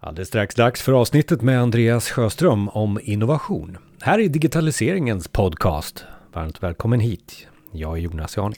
Alldeles 0.00 0.28
strax 0.28 0.54
dags 0.54 0.82
för 0.82 0.92
avsnittet 0.92 1.42
med 1.42 1.60
Andreas 1.60 2.10
Sjöström 2.10 2.68
om 2.68 3.00
innovation. 3.02 3.78
Här 4.00 4.18
är 4.18 4.28
digitaliseringens 4.28 5.28
podcast. 5.28 6.04
Varmt 6.32 6.62
välkommen 6.62 7.00
hit. 7.00 7.46
Jag 7.72 7.98
är 7.98 8.00
Jonas 8.00 8.36
Jani. 8.36 8.56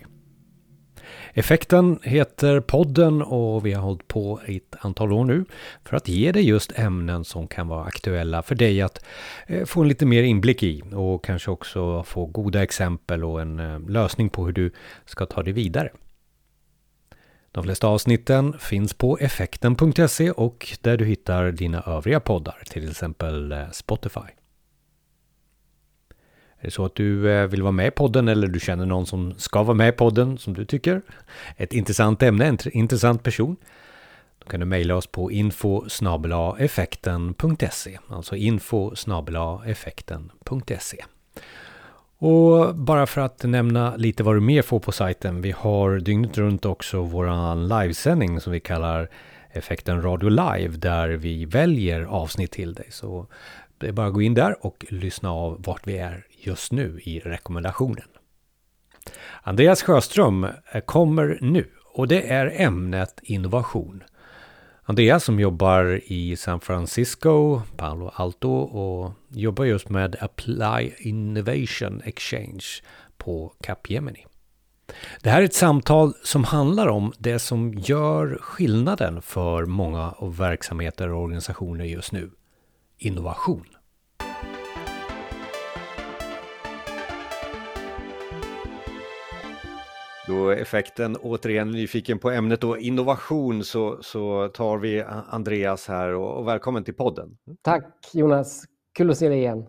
Effekten 1.34 1.98
heter 2.02 2.60
podden 2.60 3.22
och 3.22 3.66
vi 3.66 3.72
har 3.72 3.82
hållit 3.82 4.08
på 4.08 4.40
i 4.46 4.56
ett 4.56 4.76
antal 4.80 5.12
år 5.12 5.24
nu 5.24 5.44
för 5.84 5.96
att 5.96 6.08
ge 6.08 6.32
dig 6.32 6.48
just 6.48 6.78
ämnen 6.78 7.24
som 7.24 7.48
kan 7.48 7.68
vara 7.68 7.84
aktuella 7.84 8.42
för 8.42 8.54
dig 8.54 8.82
att 8.82 9.04
eh, 9.46 9.64
få 9.64 9.82
en 9.82 9.88
lite 9.88 10.06
mer 10.06 10.22
inblick 10.22 10.62
i 10.62 10.82
och 10.92 11.24
kanske 11.24 11.50
också 11.50 12.02
få 12.02 12.26
goda 12.26 12.62
exempel 12.62 13.24
och 13.24 13.40
en 13.40 13.60
eh, 13.60 13.88
lösning 13.88 14.28
på 14.28 14.46
hur 14.46 14.52
du 14.52 14.72
ska 15.04 15.26
ta 15.26 15.42
dig 15.42 15.52
vidare. 15.52 15.90
De 17.52 17.64
flesta 17.64 17.86
avsnitten 17.86 18.58
finns 18.58 18.94
på 18.94 19.18
effekten.se 19.18 20.30
och 20.30 20.78
där 20.80 20.96
du 20.96 21.04
hittar 21.04 21.52
dina 21.52 21.82
övriga 21.82 22.20
poddar, 22.20 22.62
till 22.70 22.90
exempel 22.90 23.52
eh, 23.52 23.70
Spotify. 23.70 24.20
Är 26.58 26.64
det 26.64 26.70
så 26.70 26.84
att 26.84 26.94
du 26.94 27.32
eh, 27.32 27.46
vill 27.46 27.62
vara 27.62 27.72
med 27.72 27.86
i 27.86 27.90
podden 27.90 28.28
eller 28.28 28.48
du 28.48 28.60
känner 28.60 28.86
någon 28.86 29.06
som 29.06 29.34
ska 29.38 29.62
vara 29.62 29.74
med 29.76 29.88
i 29.88 29.92
podden 29.92 30.38
som 30.38 30.54
du 30.54 30.64
tycker? 30.64 31.02
Ett 31.56 31.72
intressant 31.72 32.22
ämne, 32.22 32.46
en 32.46 32.58
intressant 32.72 33.22
person? 33.22 33.56
Då 34.38 34.48
kan 34.48 34.60
du 34.60 34.66
mejla 34.66 34.96
oss 34.96 35.06
på 35.06 35.32
info 35.32 35.84
effekten.se 36.58 37.98
Alltså 38.08 38.36
info 38.36 38.94
effekten.se 39.66 41.04
och 42.20 42.74
bara 42.74 43.06
för 43.06 43.20
att 43.20 43.42
nämna 43.42 43.96
lite 43.96 44.22
vad 44.22 44.36
du 44.36 44.40
mer 44.40 44.62
får 44.62 44.80
på 44.80 44.92
sajten. 44.92 45.42
Vi 45.42 45.50
har 45.50 45.98
dygnet 45.98 46.38
runt 46.38 46.66
också 46.66 47.02
våran 47.02 47.68
livesändning 47.68 48.40
som 48.40 48.52
vi 48.52 48.60
kallar 48.60 49.10
Effekten 49.52 50.02
Radio 50.02 50.28
Live 50.28 50.76
där 50.76 51.08
vi 51.08 51.44
väljer 51.44 52.02
avsnitt 52.02 52.50
till 52.50 52.74
dig. 52.74 52.86
Så 52.90 53.26
det 53.78 53.88
är 53.88 53.92
bara 53.92 54.06
att 54.06 54.14
gå 54.14 54.22
in 54.22 54.34
där 54.34 54.66
och 54.66 54.86
lyssna 54.88 55.32
av 55.32 55.62
vart 55.62 55.86
vi 55.86 55.98
är 55.98 56.26
just 56.30 56.72
nu 56.72 57.00
i 57.04 57.20
rekommendationen. 57.20 58.06
Andreas 59.42 59.82
Sjöström 59.82 60.44
eh, 60.44 60.80
kommer 60.84 61.38
nu 61.40 61.66
och 61.92 62.08
det 62.08 62.30
är 62.30 62.60
ämnet 62.60 63.20
innovation. 63.22 64.02
Andreas 64.90 65.24
som 65.24 65.40
jobbar 65.40 66.00
i 66.04 66.36
San 66.36 66.60
Francisco, 66.60 67.62
Palo 67.76 68.10
Alto 68.14 68.52
och 68.52 69.12
jobbar 69.28 69.64
just 69.64 69.88
med 69.88 70.16
Apply 70.20 70.92
Innovation 70.98 72.02
Exchange 72.04 72.64
på 73.16 73.54
Capgemini. 73.60 74.26
Det 75.22 75.30
här 75.30 75.40
är 75.40 75.44
ett 75.44 75.54
samtal 75.54 76.14
som 76.24 76.44
handlar 76.44 76.88
om 76.88 77.12
det 77.18 77.38
som 77.38 77.74
gör 77.74 78.38
skillnaden 78.40 79.22
för 79.22 79.64
många 79.64 80.14
verksamheter 80.38 81.08
och 81.08 81.22
organisationer 81.22 81.84
just 81.84 82.12
nu. 82.12 82.30
Innovation. 82.98 83.66
Då 90.30 90.50
effekten 90.50 91.16
återigen 91.16 91.70
nyfiken 91.70 92.18
på 92.18 92.30
ämnet 92.30 92.64
och 92.64 92.78
innovation 92.78 93.64
så, 93.64 94.02
så 94.02 94.48
tar 94.48 94.78
vi 94.78 95.02
Andreas 95.28 95.88
här 95.88 96.14
och, 96.14 96.38
och 96.38 96.48
välkommen 96.48 96.84
till 96.84 96.94
podden. 96.94 97.36
Tack 97.62 97.84
Jonas, 98.12 98.64
kul 98.94 99.10
att 99.10 99.18
se 99.18 99.28
dig 99.28 99.38
igen. 99.38 99.66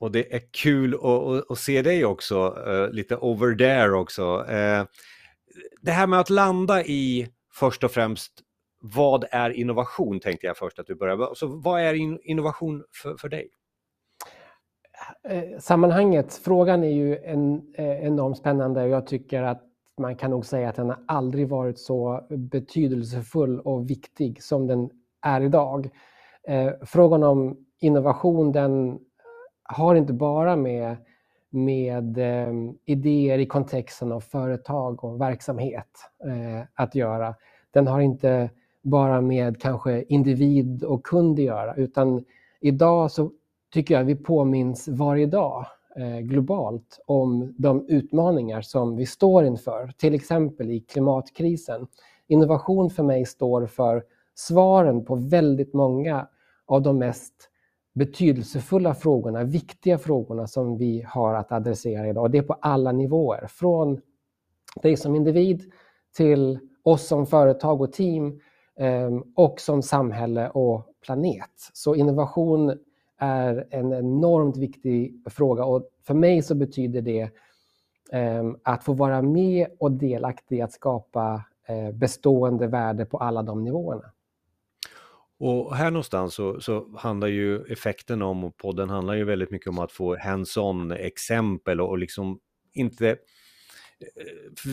Och 0.00 0.12
det 0.12 0.34
är 0.34 0.40
kul 0.62 0.94
att, 0.94 1.04
att, 1.04 1.50
att 1.50 1.58
se 1.58 1.82
dig 1.82 2.04
också, 2.04 2.56
uh, 2.66 2.90
lite 2.90 3.16
over 3.16 3.54
there 3.54 3.92
också. 3.92 4.38
Uh, 4.38 4.86
det 5.82 5.90
här 5.90 6.06
med 6.06 6.20
att 6.20 6.30
landa 6.30 6.82
i 6.82 7.28
först 7.54 7.84
och 7.84 7.90
främst 7.90 8.32
vad 8.80 9.24
är 9.30 9.50
innovation 9.50 10.20
tänkte 10.20 10.46
jag 10.46 10.56
först 10.56 10.78
att 10.78 10.86
du 10.86 10.94
börjar. 10.94 11.34
Så 11.34 11.46
vad 11.46 11.80
är 11.80 11.94
in, 11.94 12.18
innovation 12.22 12.84
för, 13.02 13.16
för 13.16 13.28
dig? 13.28 13.48
Eh, 15.28 15.58
sammanhanget, 15.58 16.40
frågan 16.44 16.84
är 16.84 16.92
ju 16.92 17.16
en, 17.16 17.74
enormt 17.76 18.38
spännande 18.38 18.82
och 18.82 18.88
jag 18.88 19.06
tycker 19.06 19.42
att 19.42 19.70
man 19.98 20.16
kan 20.16 20.30
nog 20.30 20.46
säga 20.46 20.68
att 20.68 20.76
den 20.76 20.88
har 20.88 20.98
aldrig 21.06 21.48
varit 21.48 21.78
så 21.78 22.26
betydelsefull 22.30 23.60
och 23.60 23.90
viktig 23.90 24.42
som 24.42 24.66
den 24.66 24.90
är 25.22 25.40
idag. 25.40 25.90
Eh, 26.48 26.72
frågan 26.82 27.22
om 27.22 27.56
innovation 27.80 28.52
den 28.52 28.98
har 29.62 29.94
inte 29.94 30.12
bara 30.12 30.56
med, 30.56 30.96
med 31.50 32.18
eh, 32.18 32.52
idéer 32.84 33.38
i 33.38 33.46
kontexten 33.46 34.12
av 34.12 34.20
företag 34.20 35.04
och 35.04 35.20
verksamhet 35.20 35.88
eh, 36.24 36.66
att 36.74 36.94
göra. 36.94 37.34
Den 37.70 37.86
har 37.86 38.00
inte 38.00 38.50
bara 38.82 39.20
med 39.20 39.60
kanske 39.60 40.02
individ 40.02 40.84
och 40.84 41.06
kund 41.06 41.38
att 41.38 41.44
göra 41.44 41.74
utan 41.74 42.24
idag 42.60 43.10
så 43.10 43.30
tycker 43.72 43.94
jag 43.94 44.04
vi 44.04 44.16
påminns 44.16 44.88
varje 44.88 45.26
dag 45.26 45.66
Eh, 45.96 46.18
globalt 46.18 47.00
om 47.06 47.54
de 47.58 47.88
utmaningar 47.88 48.60
som 48.60 48.96
vi 48.96 49.06
står 49.06 49.44
inför, 49.44 49.92
till 49.96 50.14
exempel 50.14 50.70
i 50.70 50.80
klimatkrisen. 50.80 51.86
Innovation 52.26 52.90
för 52.90 53.02
mig 53.02 53.26
står 53.26 53.66
för 53.66 54.04
svaren 54.34 55.04
på 55.04 55.14
väldigt 55.14 55.74
många 55.74 56.28
av 56.66 56.82
de 56.82 56.98
mest 56.98 57.34
betydelsefulla 57.94 58.94
frågorna, 58.94 59.44
viktiga 59.44 59.98
frågorna 59.98 60.46
som 60.46 60.76
vi 60.76 61.04
har 61.08 61.34
att 61.34 61.52
adressera 61.52 62.08
idag. 62.08 62.30
Det 62.30 62.38
är 62.38 62.42
på 62.42 62.56
alla 62.60 62.92
nivåer, 62.92 63.46
från 63.46 64.00
dig 64.82 64.96
som 64.96 65.14
individ 65.14 65.62
till 66.16 66.58
oss 66.82 67.06
som 67.06 67.26
företag 67.26 67.80
och 67.80 67.92
team 67.92 68.40
eh, 68.78 69.10
och 69.36 69.60
som 69.60 69.82
samhälle 69.82 70.48
och 70.48 70.86
planet. 71.04 71.70
Så 71.72 71.94
innovation 71.94 72.78
är 73.18 73.66
en 73.70 73.92
enormt 73.92 74.56
viktig 74.56 75.22
fråga 75.30 75.64
och 75.64 75.90
för 76.02 76.14
mig 76.14 76.42
så 76.42 76.54
betyder 76.54 77.02
det 77.02 77.30
eh, 78.12 78.44
att 78.62 78.84
få 78.84 78.92
vara 78.92 79.22
med 79.22 79.66
och 79.78 79.92
delaktig 79.92 80.58
i 80.58 80.60
att 80.60 80.72
skapa 80.72 81.44
eh, 81.68 81.94
bestående 81.94 82.66
värde 82.66 83.04
på 83.04 83.18
alla 83.18 83.42
de 83.42 83.64
nivåerna. 83.64 84.10
Och 85.38 85.76
här 85.76 85.90
någonstans 85.90 86.34
så, 86.34 86.60
så, 86.60 86.88
handlar 86.98 87.28
ju 87.28 87.62
effekten 87.62 88.22
om, 88.22 88.44
och 88.44 88.56
podden 88.56 88.90
handlar 88.90 89.14
ju 89.14 89.24
väldigt 89.24 89.50
mycket 89.50 89.68
om 89.68 89.78
att 89.78 89.92
få 89.92 90.16
hands-on 90.16 90.92
exempel 90.92 91.80
och, 91.80 91.88
och 91.88 91.98
liksom 91.98 92.40
inte 92.72 93.08
eh, 93.10 93.16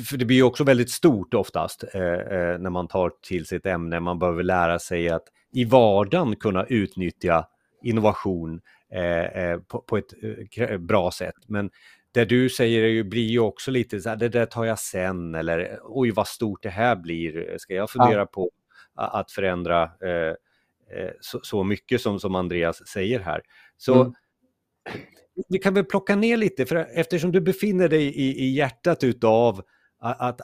för 0.10 0.18
det 0.18 0.26
blir 0.26 0.38
ju 0.38 0.44
också 0.44 0.64
väldigt 0.64 0.90
stort 0.90 1.34
oftast 1.34 1.84
eh, 1.94 2.02
eh, 2.02 2.60
när 2.60 2.70
man 2.70 2.88
tar 2.88 3.12
till 3.22 3.46
sig 3.46 3.58
ett 3.58 3.66
ämne. 3.66 4.00
Man 4.00 4.20
behöver 4.20 4.44
lära 4.44 4.80
sig 4.80 5.10
att 5.10 5.24
i 5.52 5.66
vardagen 5.66 6.36
kunna 6.36 6.66
utnyttja 6.66 7.48
innovation 7.82 8.62
eh, 8.92 9.26
eh, 9.26 9.60
på, 9.60 9.80
på, 9.80 9.98
ett 9.98 10.14
eh, 10.58 10.78
bra 10.78 11.12
sätt. 11.12 11.36
Men 11.48 11.70
det 12.12 12.26
du 12.26 12.50
säger 12.50 12.88
ju, 12.88 13.04
blir 13.04 13.28
ju 13.28 13.40
också 13.40 13.72
lite 13.72 14.02
så 14.02 14.10
här, 14.10 14.16
det 14.16 14.30
där 14.30 14.46
tar 14.46 14.66
jag 14.66 14.80
sen 14.80 15.36
eller 15.36 15.80
oj 15.84 16.12
vad 16.12 16.28
stort 16.28 16.64
det 16.64 16.70
här 16.70 16.96
blir, 16.96 17.58
ska 17.58 17.74
jag 17.74 17.90
fundera 17.90 18.20
ja. 18.20 18.26
på 18.26 18.52
att 18.96 19.32
förändra 19.32 19.84
eh, 19.84 21.12
så, 21.20 21.40
så, 21.44 21.64
mycket 21.64 22.02
som, 22.02 22.20
som 22.20 22.36
Andreas 22.36 22.88
säger 22.88 23.20
här. 23.20 23.42
Så 23.78 24.02
mm. 24.02 24.14
vi 25.50 25.60
kan 25.60 25.74
väl 25.74 25.86
plocka 25.86 26.16
ner 26.16 26.38
lite, 26.38 26.66
för 26.66 26.76
eftersom 26.76 27.32
du 27.32 27.42
befinner 27.42 27.90
dig 27.90 28.04
i, 28.04 28.44
i 28.44 28.52
hjärtat 28.52 29.04
utav 29.04 29.62
att 30.00 30.42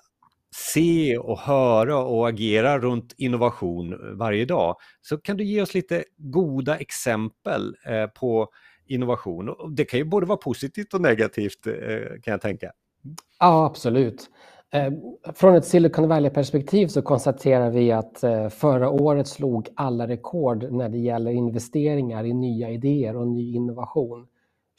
se 0.55 1.17
och 1.17 1.39
höra 1.39 1.97
och 1.97 2.29
agera 2.29 2.79
runt 2.79 3.13
innovation 3.17 3.93
eh, 3.93 3.99
varje 3.99 4.45
dag. 4.45 4.75
Så 5.01 5.17
kan 5.17 5.37
du 5.37 5.43
ge 5.43 5.61
oss 5.61 5.73
lite 5.73 6.03
goda 6.17 6.77
exempel 6.77 7.75
eh, 7.85 8.05
på 8.05 8.49
innovation. 8.85 9.75
Det 9.75 9.85
kan 9.85 9.99
ju 9.99 10.05
både 10.05 10.25
vara 10.25 10.37
positivt 10.37 10.93
och 10.93 11.01
negativt 11.01 11.67
eh, 11.67 11.73
kan 12.23 12.31
jag 12.31 12.41
tänka. 12.41 12.71
Ja, 13.39 13.65
absolut. 13.65 14.29
Från 15.33 15.55
ett 15.55 15.65
Silicon 15.65 16.07
Valley-perspektiv 16.07 16.87
så 16.87 17.01
konstaterar 17.01 17.69
vi 17.71 17.91
att 17.91 18.23
förra 18.53 18.89
året 18.89 19.27
slog 19.27 19.69
alla 19.75 20.07
rekord 20.07 20.71
när 20.71 20.89
det 20.89 20.97
gäller 20.97 21.31
investeringar 21.31 22.23
i 22.23 22.33
nya 22.33 22.69
idéer 22.69 23.15
och 23.15 23.27
ny 23.27 23.55
innovation. 23.55 24.27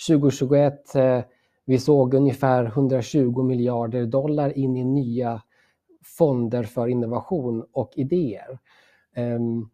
2021 0.09 0.75
vi 1.69 1.79
såg 1.79 2.15
ungefär 2.15 2.65
120 2.65 3.43
miljarder 3.43 4.07
dollar 4.07 4.59
in 4.59 4.77
i 4.77 4.85
nya 4.85 5.43
fonder 6.17 6.63
för 6.63 6.87
innovation 6.87 7.65
och 7.73 7.93
idéer. 7.97 8.59
Ehm, 9.15 9.69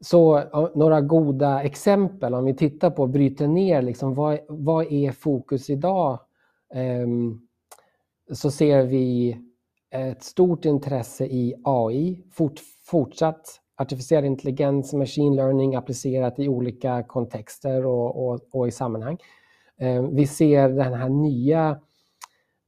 så 0.00 0.42
några 0.74 1.00
goda 1.00 1.62
exempel 1.62 2.34
om 2.34 2.44
vi 2.44 2.54
tittar 2.54 2.90
på, 2.90 3.06
bryter 3.06 3.48
ner 3.48 3.82
liksom, 3.82 4.14
vad, 4.14 4.38
vad 4.48 4.92
är 4.92 5.12
fokus 5.12 5.70
idag? 5.70 6.20
Ehm, 6.74 7.40
så 8.32 8.50
ser 8.50 8.82
vi 8.82 9.38
ett 9.90 10.22
stort 10.22 10.64
intresse 10.64 11.24
i 11.24 11.54
AI, 11.64 12.24
fort, 12.30 12.60
fortsatt 12.84 13.60
artificiell 13.76 14.24
intelligens, 14.24 14.92
machine 14.92 15.36
learning 15.36 15.74
applicerat 15.74 16.38
i 16.38 16.48
olika 16.48 17.02
kontexter 17.02 17.86
och, 17.86 18.28
och, 18.28 18.40
och 18.52 18.68
i 18.68 18.70
sammanhang. 18.70 19.18
Ehm, 19.78 20.14
vi 20.14 20.26
ser 20.26 20.68
den 20.68 20.94
här 20.94 21.08
nya 21.08 21.80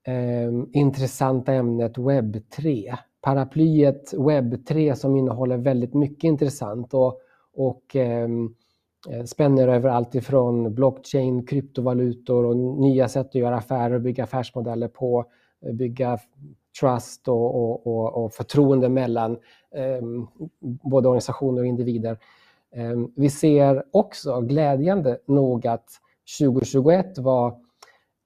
eh, 0.06 0.50
intressanta 0.72 1.52
ämnet 1.52 1.98
webb 1.98 2.50
3. 2.50 2.94
Paraplyet 3.20 4.14
webb 4.14 4.66
3 4.66 4.96
som 4.96 5.16
innehåller 5.16 5.56
väldigt 5.56 5.94
mycket 5.94 6.24
intressant 6.24 6.94
och, 6.94 7.20
och 7.54 7.96
ehm, 7.96 8.54
eh, 9.10 9.24
spänner 9.24 9.68
över 9.68 9.88
allt 9.88 10.14
ifrån 10.14 10.74
blockchain, 10.74 11.46
kryptovalutor 11.46 12.44
och 12.44 12.56
nya 12.56 13.08
sätt 13.08 13.26
att 13.26 13.34
göra 13.34 13.56
affärer 13.56 13.94
och 13.94 14.00
bygga 14.00 14.24
affärsmodeller 14.24 14.88
på, 14.88 15.24
eh, 15.66 15.72
bygga 15.72 16.18
trust 16.80 17.28
och, 17.28 17.54
och, 17.54 17.86
och, 17.86 18.24
och 18.24 18.32
förtroende 18.32 18.88
mellan 18.88 19.32
eh, 19.74 20.02
både 20.60 21.08
organisationer 21.08 21.60
och 21.60 21.66
individer. 21.66 22.18
Eh, 22.74 22.96
vi 23.16 23.30
ser 23.30 23.84
också 23.90 24.40
glädjande 24.40 25.18
nog 25.26 25.66
att 25.66 25.88
2021 26.40 27.18
var 27.18 27.63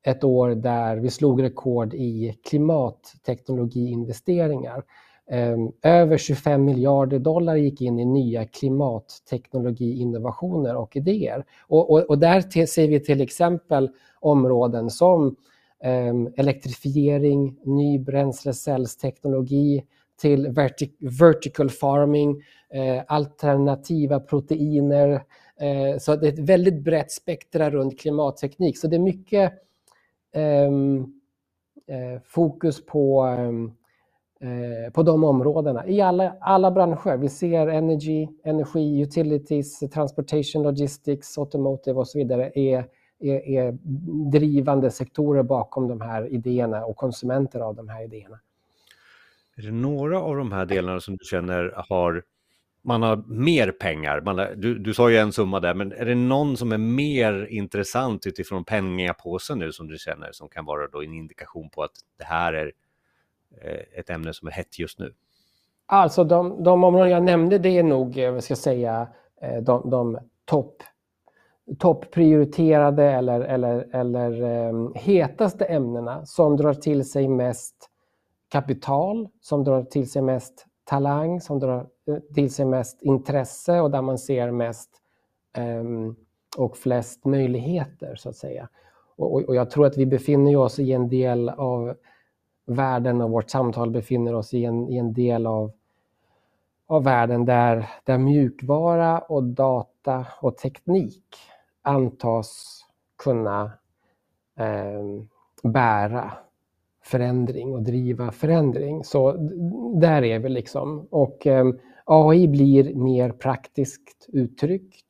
ett 0.03 0.25
år 0.25 0.49
där 0.49 0.97
vi 0.97 1.11
slog 1.11 1.43
rekord 1.43 1.95
i 1.95 2.39
klimatteknologiinvesteringar. 2.45 4.85
Ehm, 5.31 5.73
över 5.83 6.19
25 6.19 6.65
miljarder 6.65 7.19
dollar 7.19 7.57
gick 7.57 7.81
in 7.81 7.99
i 7.99 8.05
nya 8.05 8.45
klimatteknologiinnovationer 8.45 10.75
och 10.75 10.97
idéer. 10.97 11.45
Och, 11.67 11.91
och, 11.91 12.01
och 12.01 12.19
där 12.19 12.67
ser 12.67 12.89
vi 12.89 13.01
till 13.01 13.21
exempel 13.21 13.91
områden 14.21 14.91
som 14.91 15.37
um, 15.85 16.33
elektrifiering, 16.37 17.57
ny 17.65 17.99
bränslecellsteknologi, 17.99 19.85
till 20.21 20.49
vertic 20.49 20.91
vertical 20.99 21.71
farming, 21.71 22.43
eh, 22.71 23.03
alternativa 23.07 24.21
proteiner. 24.21 25.11
Eh, 25.61 25.99
så 25.99 26.17
det 26.17 26.29
är 26.29 26.33
ett 26.33 26.39
väldigt 26.39 26.85
brett 26.85 27.13
spektra 27.13 27.71
runt 27.71 28.01
klimatteknik. 28.01 28.79
Så 28.79 28.87
det 28.87 28.97
är 28.97 29.01
mycket 29.01 29.53
Ehm, 30.33 30.99
eh, 31.87 32.21
fokus 32.25 32.87
på 32.87 33.27
eh, 33.27 34.51
eh, 34.51 34.93
på 34.93 35.03
de 35.03 35.25
områdena 35.25 35.87
i 35.87 36.01
alla, 36.01 36.37
alla 36.41 36.71
branscher. 36.71 37.17
Vi 37.17 37.29
ser 37.29 37.67
energy, 37.69 38.29
energi, 38.45 39.01
utilities, 39.01 39.79
transportation, 39.79 40.63
logistics, 40.63 41.39
automotive 41.39 41.99
och 41.99 42.09
så 42.09 42.19
vidare 42.19 42.53
är, 42.55 42.87
är, 43.21 43.49
är 43.49 43.79
drivande 44.31 44.91
sektorer 44.91 45.43
bakom 45.43 45.89
de 45.89 46.01
här 46.01 46.33
idéerna 46.33 46.85
och 46.85 46.97
konsumenter 46.97 47.61
av 47.61 47.75
de 47.75 47.89
här 47.89 48.05
idéerna. 48.05 48.41
Är 49.57 49.63
det 49.63 49.73
några 49.73 50.23
av 50.23 50.37
de 50.37 50.53
här 50.53 50.67
delarna 50.67 51.01
som 51.01 51.17
du 51.17 51.25
känner 51.25 51.85
har 51.89 52.23
man 52.89 53.03
har 53.03 53.17
mer 53.27 53.71
pengar. 53.71 54.21
Man 54.21 54.39
har, 54.39 54.55
du, 54.57 54.79
du 54.79 54.95
sa 54.95 55.11
ju 55.11 55.17
en 55.17 55.33
summa 55.33 55.61
där, 55.61 55.75
men 55.75 55.93
är 55.93 56.05
det 56.05 56.15
någon 56.15 56.57
som 56.57 56.73
är 56.73 56.79
mer 56.79 57.47
intressant 57.51 58.27
utifrån 58.27 58.65
pengapåsen 58.65 59.59
nu 59.59 59.73
som 59.73 59.89
du 59.89 59.99
känner 59.99 60.33
som 60.33 60.49
kan 60.49 60.65
vara 60.65 60.89
då 60.89 61.03
en 61.03 61.15
indikation 61.15 61.71
på 61.71 61.83
att 61.83 61.93
det 62.19 62.25
här 62.25 62.53
är 62.53 62.73
eh, 63.63 64.01
ett 64.01 64.11
ämne 64.11 64.35
som 64.35 64.49
är 64.49 64.53
hett 64.53 64.79
just 64.79 64.99
nu? 64.99 65.15
Alltså 65.87 66.25
de, 66.25 66.63
de 66.63 66.85
områden 66.85 67.11
jag 67.11 67.23
nämnde 67.23 67.59
det 67.59 67.79
är 67.79 67.83
nog, 67.83 68.17
jag 68.17 68.33
vad 68.33 68.45
ska 68.45 68.53
jag 68.53 68.59
säga, 68.59 69.09
eh, 69.43 69.63
de, 69.63 69.91
de 69.91 70.19
topp 70.45 70.83
topprioriterade 71.79 73.05
eller, 73.05 73.41
eller, 73.41 73.89
eller 73.93 74.43
um, 74.69 74.93
hetaste 74.95 75.65
ämnena 75.65 76.27
som 76.27 76.57
drar 76.57 76.75
till 76.75 77.11
sig 77.11 77.29
mest 77.29 77.91
kapital, 78.49 79.29
som 79.41 79.65
drar 79.65 79.83
till 79.83 80.11
sig 80.11 80.23
mest 80.23 80.67
talang, 80.85 81.41
som 81.41 81.59
drar 81.59 81.87
till 82.35 82.55
sig 82.55 82.65
mest 82.65 83.03
intresse 83.03 83.81
och 83.81 83.91
där 83.91 84.03
man 84.03 84.19
ser 84.19 84.51
mest 84.51 84.91
um, 85.59 86.17
och 86.57 86.77
flest 86.77 87.25
möjligheter 87.25 88.17
så 88.17 88.29
att 88.29 88.37
säga. 88.37 88.69
Och, 89.17 89.35
och, 89.35 89.55
jag 89.55 89.71
tror 89.71 89.87
att 89.87 89.97
vi 89.97 90.07
befinner 90.07 90.57
oss 90.57 90.79
i 90.79 90.93
en 90.93 91.09
del 91.09 91.49
av 91.49 91.95
världen 92.67 93.21
och 93.21 93.31
vårt 93.31 93.51
samtal 93.51 93.91
befinner 93.91 94.35
oss 94.35 94.55
i 94.55 94.65
en, 94.65 94.89
i 94.89 94.97
en 94.97 95.13
del 95.13 95.47
av, 95.47 95.73
av 96.87 97.05
världen 97.05 97.45
där, 97.45 97.89
där 98.05 98.19
mjukvara 98.19 99.19
och 99.19 99.45
data 99.45 100.27
och 100.41 100.57
teknik 100.57 101.37
antas 101.83 102.81
kunna 103.23 103.73
eh, 104.59 105.03
bära 105.63 106.33
förändring 107.03 107.75
och 107.75 107.83
driva 107.83 108.33
förändring. 108.33 109.05
Så 109.05 109.33
där 110.01 110.25
är 110.25 110.39
vi 110.39 110.49
liksom. 110.49 111.07
Och 111.11 111.47
eh, 111.47 111.73
AI 112.11 112.49
blir 112.49 112.95
mer 112.95 113.31
praktiskt 113.31 114.27
uttryckt. 114.29 115.05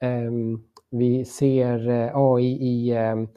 Ehm, 0.00 0.62
vi 0.90 1.24
ser 1.24 1.88
eh, 1.88 2.16
AI 2.16 2.46
i 2.46 2.92
ehm, 2.92 3.28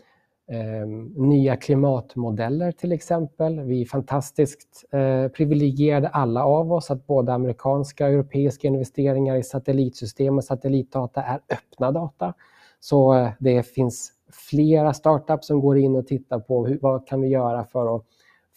ehm, 0.47 1.05
nya 1.05 1.55
klimatmodeller 1.55 2.71
till 2.71 2.91
exempel. 2.91 3.59
Vi 3.59 3.81
är 3.81 3.85
fantastiskt 3.85 4.85
eh, 4.91 5.27
privilegierade 5.27 6.07
alla 6.07 6.45
av 6.45 6.73
oss 6.73 6.91
att 6.91 7.07
både 7.07 7.33
amerikanska 7.33 8.05
och 8.05 8.11
europeiska 8.11 8.67
investeringar 8.67 9.35
i 9.35 9.43
satellitsystem 9.43 10.37
och 10.37 10.43
satellitdata 10.43 11.23
är 11.23 11.39
öppna 11.49 11.91
data. 11.91 12.33
Så 12.79 13.13
eh, 13.13 13.29
det 13.39 13.63
finns 13.63 14.11
flera 14.49 14.93
startups 14.93 15.47
som 15.47 15.59
går 15.59 15.77
in 15.77 15.95
och 15.95 16.07
tittar 16.07 16.39
på 16.39 16.67
hur, 16.67 16.79
vad 16.81 17.07
kan 17.07 17.21
vi 17.21 17.27
göra 17.27 17.65
för 17.65 17.95
att, 17.95 18.05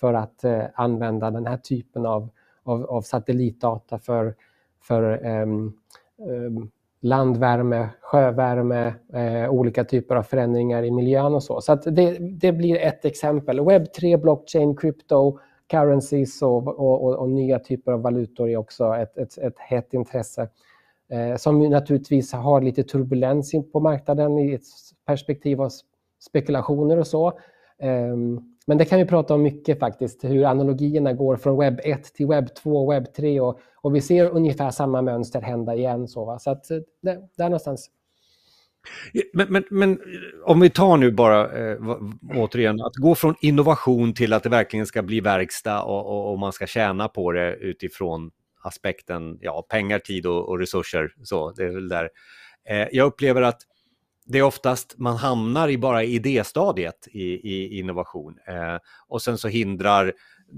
för 0.00 0.14
att 0.14 0.44
använda 0.74 1.30
den 1.30 1.46
här 1.46 1.56
typen 1.56 2.06
av, 2.06 2.28
av, 2.64 2.84
av 2.84 3.02
satellitdata 3.02 3.98
för, 3.98 4.34
för 4.86 5.26
um, 5.26 5.72
um, 6.18 6.70
landvärme, 7.00 7.88
sjövärme, 8.00 8.94
eh, 9.12 9.50
olika 9.50 9.84
typer 9.84 10.16
av 10.16 10.22
förändringar 10.22 10.82
i 10.82 10.90
miljön 10.90 11.34
och 11.34 11.42
så. 11.42 11.60
Så 11.60 11.74
det, 11.74 12.18
det, 12.20 12.52
blir 12.52 12.78
ett 12.78 13.04
exempel. 13.04 13.60
Web3, 13.60 14.16
blockchain, 14.16 14.76
crypto, 14.76 15.38
currencies 15.66 16.42
och, 16.42 16.68
och, 16.68 17.04
och, 17.04 17.14
och, 17.14 17.28
nya 17.28 17.58
typer 17.58 17.92
av 17.92 18.02
valutor 18.02 18.48
är 18.48 18.56
också 18.56 18.94
ett, 18.94 19.18
ett, 19.18 19.38
ett 19.38 19.58
hett 19.58 19.94
intresse. 19.94 20.48
Eh, 21.10 21.36
som 21.36 21.58
naturligtvis 21.58 22.32
har 22.32 22.60
lite 22.60 22.82
turbulens 22.82 23.52
på 23.72 23.80
marknaden 23.80 24.38
i 24.38 24.52
ett 24.52 24.62
perspektiv 25.06 25.62
av 25.62 25.70
spekulationer 26.28 26.98
och 26.98 27.06
så. 27.06 27.38
Um, 27.82 28.55
men 28.66 28.78
det 28.78 28.84
kan 28.84 28.98
vi 28.98 29.04
prata 29.04 29.34
om 29.34 29.42
mycket 29.42 29.78
faktiskt, 29.78 30.24
hur 30.24 30.44
analogierna 30.44 31.12
går 31.12 31.36
från 31.36 31.58
webb 31.58 31.80
1 31.84 32.14
till 32.14 32.26
webb 32.26 32.54
2 32.54 32.76
och 32.76 32.92
webb 32.92 33.14
3 33.14 33.40
och, 33.40 33.60
och 33.76 33.94
vi 33.94 34.00
ser 34.00 34.30
ungefär 34.30 34.70
samma 34.70 35.02
mönster 35.02 35.40
hända 35.40 35.74
igen. 35.74 36.08
Så, 36.08 36.24
va? 36.24 36.38
så 36.38 36.50
att 36.50 36.70
eh, 36.70 36.78
det, 37.02 37.18
där 37.36 37.44
någonstans. 37.44 37.90
Men, 39.32 39.46
men, 39.52 39.64
men, 39.70 39.90
eh, 39.92 39.96
om 40.44 40.60
vi 40.60 40.70
tar 40.70 40.96
nu 40.96 41.10
bara 41.10 41.70
eh, 41.70 41.78
återigen, 42.34 42.80
att 42.80 42.96
gå 42.96 43.14
från 43.14 43.34
innovation 43.40 44.14
till 44.14 44.32
att 44.32 44.42
det 44.42 44.48
verkligen 44.48 44.86
ska 44.86 45.02
bli 45.02 45.20
verkstad 45.20 45.82
och, 45.82 46.06
och, 46.06 46.32
och 46.32 46.38
man 46.38 46.52
ska 46.52 46.66
tjäna 46.66 47.08
på 47.08 47.32
det 47.32 47.56
utifrån 47.56 48.30
aspekten 48.62 49.38
ja, 49.40 49.66
pengar, 49.68 49.98
tid 49.98 50.26
och, 50.26 50.48
och 50.48 50.58
resurser. 50.58 51.12
Så, 51.22 51.52
det 51.52 51.64
är 51.64 51.74
väl 51.74 51.88
där. 51.88 52.10
Eh, 52.68 52.88
jag 52.92 53.06
upplever 53.06 53.42
att 53.42 53.62
det 54.26 54.38
är 54.38 54.42
oftast 54.42 54.98
man 54.98 55.16
hamnar 55.16 55.68
i 55.68 55.78
bara 55.78 56.04
idéstadiet 56.04 57.08
i, 57.10 57.22
i 57.22 57.78
innovation 57.78 58.38
eh, 58.48 58.78
och 59.08 59.22
sen 59.22 59.38
så 59.38 59.48
hindrar 59.48 60.12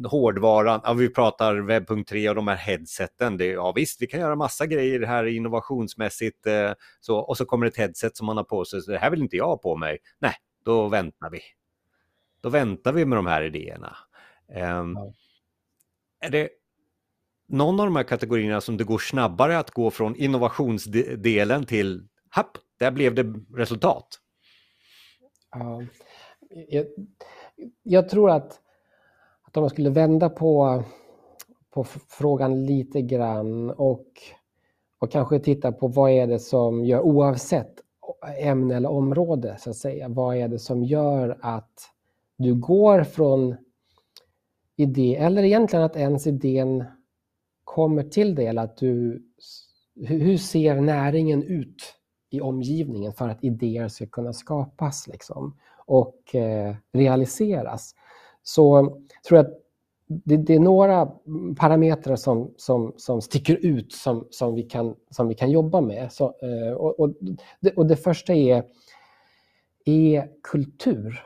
hårdvaran, 0.04 0.80
ja, 0.84 0.92
vi 0.92 1.08
pratar 1.08 1.54
webb.3 1.54 2.28
och 2.28 2.34
de 2.34 2.48
här 2.48 2.56
headseten, 2.56 3.36
det, 3.36 3.46
ja 3.46 3.72
visst 3.72 4.02
vi 4.02 4.06
kan 4.06 4.20
göra 4.20 4.36
massa 4.36 4.66
grejer 4.66 5.06
här 5.06 5.24
innovationsmässigt 5.24 6.46
eh, 6.46 6.72
så, 7.00 7.18
och 7.18 7.36
så 7.36 7.44
kommer 7.44 7.66
ett 7.66 7.76
headset 7.76 8.16
som 8.16 8.26
man 8.26 8.36
har 8.36 8.44
på 8.44 8.64
sig, 8.64 8.82
så 8.82 8.90
det 8.90 8.98
här 8.98 9.10
vill 9.10 9.22
inte 9.22 9.36
jag 9.36 9.46
ha 9.46 9.56
på 9.56 9.76
mig. 9.76 9.98
Nej, 10.18 10.34
då 10.64 10.88
väntar 10.88 11.30
vi. 11.30 11.40
Då 12.40 12.48
väntar 12.48 12.92
vi 12.92 13.04
med 13.04 13.18
de 13.18 13.26
här 13.26 13.42
idéerna. 13.42 13.96
Eh. 14.54 14.84
Är 16.20 16.30
det 16.30 16.48
någon 17.48 17.80
av 17.80 17.86
de 17.86 17.96
här 17.96 18.02
kategorierna 18.02 18.60
som 18.60 18.76
det 18.76 18.84
går 18.84 18.98
snabbare 18.98 19.58
att 19.58 19.70
gå 19.70 19.90
från 19.90 20.16
innovationsdelen 20.16 21.66
till, 21.66 22.08
happ, 22.30 22.58
där 22.78 22.90
blev 22.90 23.14
det 23.14 23.34
resultat. 23.54 24.06
Ja, 25.50 25.82
jag, 26.68 26.86
jag 27.82 28.08
tror 28.08 28.30
att, 28.30 28.60
att 29.42 29.56
om 29.56 29.62
man 29.62 29.70
skulle 29.70 29.90
vända 29.90 30.28
på, 30.28 30.82
på 31.70 31.84
frågan 32.08 32.66
lite 32.66 33.02
grann 33.02 33.70
och, 33.70 34.06
och 34.98 35.10
kanske 35.10 35.38
titta 35.38 35.72
på 35.72 35.88
vad 35.88 36.10
är 36.10 36.26
det 36.26 36.38
som 36.38 36.84
gör, 36.84 37.00
oavsett 37.00 37.80
ämne 38.38 38.76
eller 38.76 38.90
område, 38.90 39.56
så 39.58 39.70
att 39.70 39.76
säga, 39.76 40.08
vad 40.08 40.36
är 40.36 40.48
det 40.48 40.58
som 40.58 40.84
gör 40.84 41.38
att 41.42 41.90
du 42.36 42.54
går 42.54 43.04
från 43.04 43.56
idé, 44.76 45.16
eller 45.16 45.42
egentligen 45.42 45.84
att 45.84 45.96
ens 45.96 46.26
idén 46.26 46.84
kommer 47.64 48.02
till 48.02 48.34
dig, 48.34 48.46
eller 48.46 48.62
att 48.62 48.76
du, 48.76 49.22
hur 49.94 50.36
ser 50.36 50.80
näringen 50.80 51.42
ut 51.42 51.97
i 52.30 52.40
omgivningen 52.40 53.12
för 53.12 53.28
att 53.28 53.44
idéer 53.44 53.88
ska 53.88 54.06
kunna 54.06 54.32
skapas 54.32 55.06
liksom, 55.06 55.56
och 55.86 56.34
eh, 56.34 56.76
realiseras. 56.92 57.94
Så 58.42 58.84
tror 59.28 59.36
jag 59.38 59.46
att 59.46 59.58
det, 60.06 60.36
det, 60.36 60.54
är 60.54 60.60
några 60.60 61.06
parametrar 61.56 62.16
som, 62.16 62.54
som, 62.56 62.92
som 62.96 63.20
sticker 63.20 63.56
ut 63.66 63.92
som, 63.92 64.26
som, 64.30 64.54
vi, 64.54 64.62
kan, 64.62 64.94
som 65.10 65.28
vi 65.28 65.34
kan 65.34 65.50
jobba 65.50 65.80
med. 65.80 66.12
Så, 66.12 66.24
eh, 66.24 66.72
och, 66.72 67.00
och, 67.00 67.14
det, 67.60 67.72
och 67.76 67.86
det 67.86 67.96
första 67.96 68.34
är, 68.34 68.64
är 69.84 70.28
kultur 70.42 71.20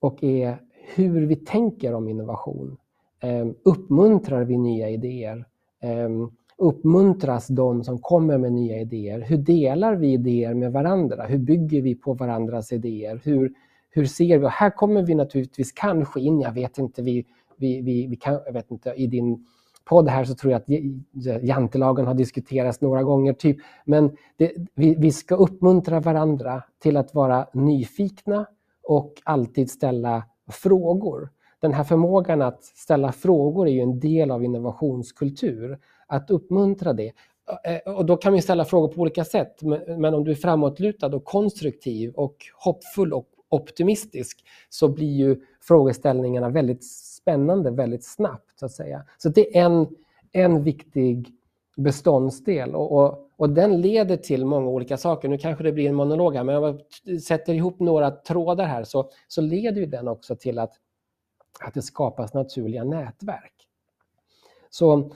och 0.00 0.24
är 0.24 0.58
hur 0.94 1.26
vi 1.26 1.36
tänker 1.36 1.94
om 1.94 2.08
innovation. 2.08 2.76
Eh, 3.20 3.46
uppmuntrar 3.62 4.44
vi 4.44 4.56
nya 4.56 4.90
idéer? 4.90 5.44
Ehm, 5.80 6.30
Uppmuntras 6.58 7.48
de 7.48 7.84
som 7.84 7.98
kommer 7.98 8.38
med 8.38 8.52
nya 8.52 8.80
idéer? 8.80 9.20
Hur 9.20 9.36
delar 9.36 9.94
vi 9.94 10.12
idéer 10.12 10.54
med 10.54 10.72
varandra? 10.72 11.26
Hur 11.26 11.38
bygger 11.38 11.82
vi 11.82 11.94
på 11.94 12.14
varandras 12.14 12.72
idéer? 12.72 13.20
Hur, 13.24 13.52
hur 13.90 14.04
ser 14.04 14.38
vi? 14.38 14.46
Och 14.46 14.50
här 14.50 14.70
kommer 14.70 15.02
vi 15.02 15.14
naturligtvis 15.14 15.72
kanske 15.72 16.20
in, 16.20 16.40
jag 16.40 16.52
vet 16.52 16.78
inte, 16.78 17.02
vi, 17.02 17.26
vi, 17.56 17.80
vi, 17.80 18.06
vi 18.06 18.16
kan, 18.16 18.40
jag 18.46 18.52
vet 18.52 18.70
inte, 18.70 18.90
i 18.90 19.06
din 19.06 19.46
podd 19.84 20.08
här 20.08 20.24
så 20.24 20.34
tror 20.34 20.52
jag 20.52 20.60
att 20.60 21.42
jantelagen 21.42 22.06
har 22.06 22.14
diskuterats 22.14 22.80
några 22.80 23.02
gånger. 23.02 23.32
typ. 23.32 23.56
Men 23.84 24.16
det, 24.36 24.52
vi, 24.74 24.94
vi 24.94 25.12
ska 25.12 25.34
uppmuntra 25.34 26.00
varandra 26.00 26.62
till 26.82 26.96
att 26.96 27.14
vara 27.14 27.46
nyfikna 27.52 28.46
och 28.82 29.12
alltid 29.24 29.70
ställa 29.70 30.24
frågor. 30.48 31.30
Den 31.60 31.72
här 31.72 31.84
förmågan 31.84 32.42
att 32.42 32.64
ställa 32.64 33.12
frågor 33.12 33.68
är 33.68 33.72
ju 33.72 33.80
en 33.80 34.00
del 34.00 34.30
av 34.30 34.44
innovationskultur. 34.44 35.78
Att 36.06 36.30
uppmuntra 36.30 36.92
det. 36.92 37.12
Eh, 37.64 37.94
och 37.94 38.06
då 38.06 38.16
kan 38.16 38.32
vi 38.32 38.42
ställa 38.42 38.64
frågor 38.64 38.88
på 38.88 39.00
olika 39.00 39.24
sätt. 39.24 39.62
Men 39.98 40.14
om 40.14 40.24
du 40.24 40.30
är 40.30 40.34
framåtlutad 40.34 41.06
och 41.06 41.24
konstruktiv 41.24 42.12
och 42.14 42.36
hoppfull 42.54 43.12
och 43.12 43.28
optimistisk 43.48 44.44
så 44.68 44.88
blir 44.88 45.12
ju 45.12 45.40
frågeställningarna 45.60 46.48
väldigt 46.48 46.84
spännande 47.24 47.70
väldigt 47.70 48.04
snabbt. 48.04 48.58
Så 48.58 48.66
att 48.66 48.72
säga. 48.72 49.04
Så 49.18 49.28
det 49.28 49.58
är 49.58 49.64
en, 49.64 49.86
en 50.32 50.62
viktig 50.62 51.32
beståndsdel 51.76 52.74
och, 52.74 52.92
och, 52.92 53.30
och, 53.36 53.50
den 53.50 53.80
leder 53.80 54.16
till 54.16 54.46
många 54.46 54.68
olika 54.68 54.96
saker. 54.96 55.28
Nu 55.28 55.38
kanske 55.38 55.64
det 55.64 55.72
blir 55.72 55.88
en 55.88 55.94
monolog 55.94 56.36
här, 56.36 56.44
men 56.44 56.56
om 56.56 56.64
jag 57.04 57.20
sätter 57.20 57.54
ihop 57.54 57.80
några 57.80 58.10
trådar 58.10 58.64
här 58.64 58.84
så, 58.84 59.10
så 59.28 59.40
leder 59.40 59.80
ju 59.80 59.86
den 59.86 60.08
också 60.08 60.36
till 60.36 60.58
att, 60.58 60.72
att 61.60 61.74
det 61.74 61.82
skapas 61.82 62.34
naturliga 62.34 62.84
nätverk. 62.84 63.52
Så 64.70 65.10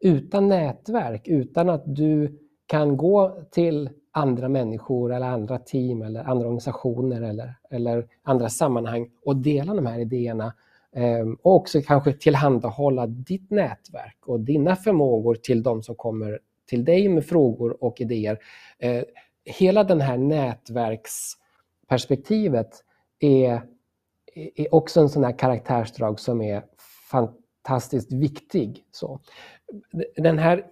utan 0.00 0.48
nätverk, 0.48 1.28
utan 1.28 1.70
att 1.70 1.82
du 1.86 2.38
kan 2.66 2.96
gå 2.96 3.44
till 3.50 3.90
andra 4.12 4.48
människor 4.48 5.12
eller 5.12 5.26
andra 5.26 5.58
team 5.58 6.02
eller 6.02 6.24
andra 6.24 6.46
organisationer 6.46 7.22
eller, 7.22 7.54
eller 7.70 8.06
andra 8.22 8.48
sammanhang 8.48 9.10
och 9.24 9.36
dela 9.36 9.74
de 9.74 9.86
här 9.86 9.98
idéerna 9.98 10.54
ehm, 10.92 11.34
och 11.42 11.54
också 11.54 11.82
kanske 11.82 12.12
tillhandahålla 12.12 13.06
ditt 13.06 13.50
nätverk 13.50 14.18
och 14.26 14.40
dina 14.40 14.76
förmågor 14.76 15.34
till 15.34 15.62
de 15.62 15.82
som 15.82 15.94
kommer 15.94 16.38
till 16.66 16.84
dig 16.84 17.08
med 17.08 17.26
frågor 17.26 17.84
och 17.84 18.00
idéer. 18.00 18.38
Eh, 18.78 19.02
hela 19.44 19.84
den 19.84 20.00
här 20.00 20.18
nätverksperspektivet 20.18 22.84
är, 23.20 23.62
är 24.34 24.74
också 24.74 25.00
en 25.00 25.08
sån 25.08 25.24
här 25.24 25.38
karaktärsdrag 25.38 26.20
som 26.20 26.40
är 26.40 26.64
fantastiskt 27.64 28.12
viktig. 28.12 28.84
Så. 28.90 29.20
Den 30.16 30.38
här 30.38 30.64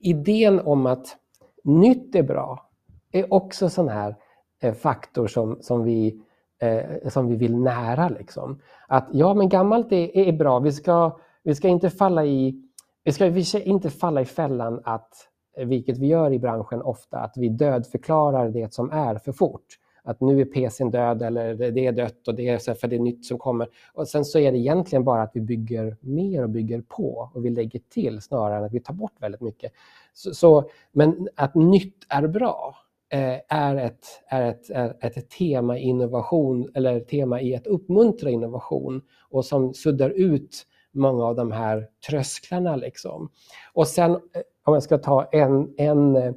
idén 0.00 0.60
om 0.60 0.86
att 0.86 1.16
nytt 1.64 2.14
är 2.14 2.22
bra 2.22 2.70
är 3.12 3.32
också 3.32 3.68
sån 3.68 3.88
här 3.88 4.16
eh, 4.62 4.74
faktor 4.74 5.26
som, 5.26 5.58
som 5.60 5.84
vi 5.84 6.20
eh, 6.60 7.08
som 7.08 7.28
vi 7.28 7.36
vill 7.36 7.56
nära. 7.56 8.08
Liksom. 8.08 8.60
Att 8.88 9.08
ja, 9.12 9.34
men 9.34 9.48
gammalt 9.48 9.92
är, 9.92 10.16
är 10.16 10.32
bra. 10.32 10.58
Vi 10.58 10.72
ska, 10.72 11.18
vi 11.42 11.54
ska 11.54 11.68
inte 11.68 11.90
falla 11.90 12.24
i 12.24 12.62
vi 13.04 13.12
ska, 13.12 13.26
vi 13.26 13.44
ska 13.44 13.60
inte 13.60 13.90
falla 13.90 14.20
i 14.20 14.24
fällan 14.24 14.80
att, 14.84 15.28
eh, 15.56 15.66
vilket 15.66 15.98
vi 15.98 16.06
gör 16.06 16.32
i 16.32 16.38
branschen 16.38 16.82
ofta, 16.82 17.18
att 17.18 17.36
vi 17.36 17.48
dödförklarar 17.48 18.48
det 18.48 18.74
som 18.74 18.90
är 18.90 19.18
för 19.18 19.32
fort. 19.32 19.66
Att 20.08 20.20
nu 20.20 20.40
är 20.40 20.44
PCn 20.44 20.90
död 20.90 21.22
eller 21.22 21.54
det 21.54 21.86
är 21.86 21.92
dött 21.92 22.28
och 22.28 22.34
det 22.34 22.48
är 22.48 22.74
för 22.74 22.88
det 22.88 22.96
är 22.96 23.00
nytt 23.00 23.24
som 23.24 23.38
kommer. 23.38 23.68
Och 23.92 24.08
sen 24.08 24.24
så 24.24 24.38
är 24.38 24.52
det 24.52 24.58
egentligen 24.58 25.04
bara 25.04 25.22
att 25.22 25.30
vi 25.34 25.40
bygger 25.40 25.96
mer 26.00 26.42
och 26.42 26.50
bygger 26.50 26.80
på 26.80 27.30
och 27.34 27.44
vi 27.44 27.50
lägger 27.50 27.80
till 27.88 28.20
snarare 28.20 28.58
än 28.58 28.64
att 28.64 28.72
vi 28.72 28.80
tar 28.80 28.94
bort 28.94 29.14
väldigt 29.20 29.40
mycket. 29.40 29.72
Så, 30.12 30.34
så 30.34 30.70
men 30.92 31.28
att 31.36 31.54
nytt 31.54 32.06
är 32.08 32.26
bra, 32.26 32.74
Eh, 33.10 33.40
är 33.48 33.76
ett, 33.76 34.06
är 34.28 34.42
ett, 34.42 34.70
är 34.70 34.94
ett 35.00 35.30
tema 35.30 35.78
i 35.78 35.82
innovation 35.82 36.70
eller 36.74 37.00
tema 37.00 37.40
i 37.40 37.56
att 37.56 37.66
uppmuntra 37.66 38.30
innovation 38.30 39.02
och 39.30 39.44
som 39.44 39.74
suddar 39.74 40.10
ut 40.10 40.66
många 40.92 41.24
av 41.24 41.36
de 41.36 41.52
här 41.52 41.88
trösklarna. 42.08 42.76
Liksom. 42.76 43.30
Och 43.72 43.88
sen 43.88 44.10
eh, 44.10 44.18
om 44.64 44.74
jag 44.74 44.82
ska 44.82 44.98
ta 44.98 45.24
en, 45.24 45.74
en, 45.76 46.16
eh, 46.16 46.32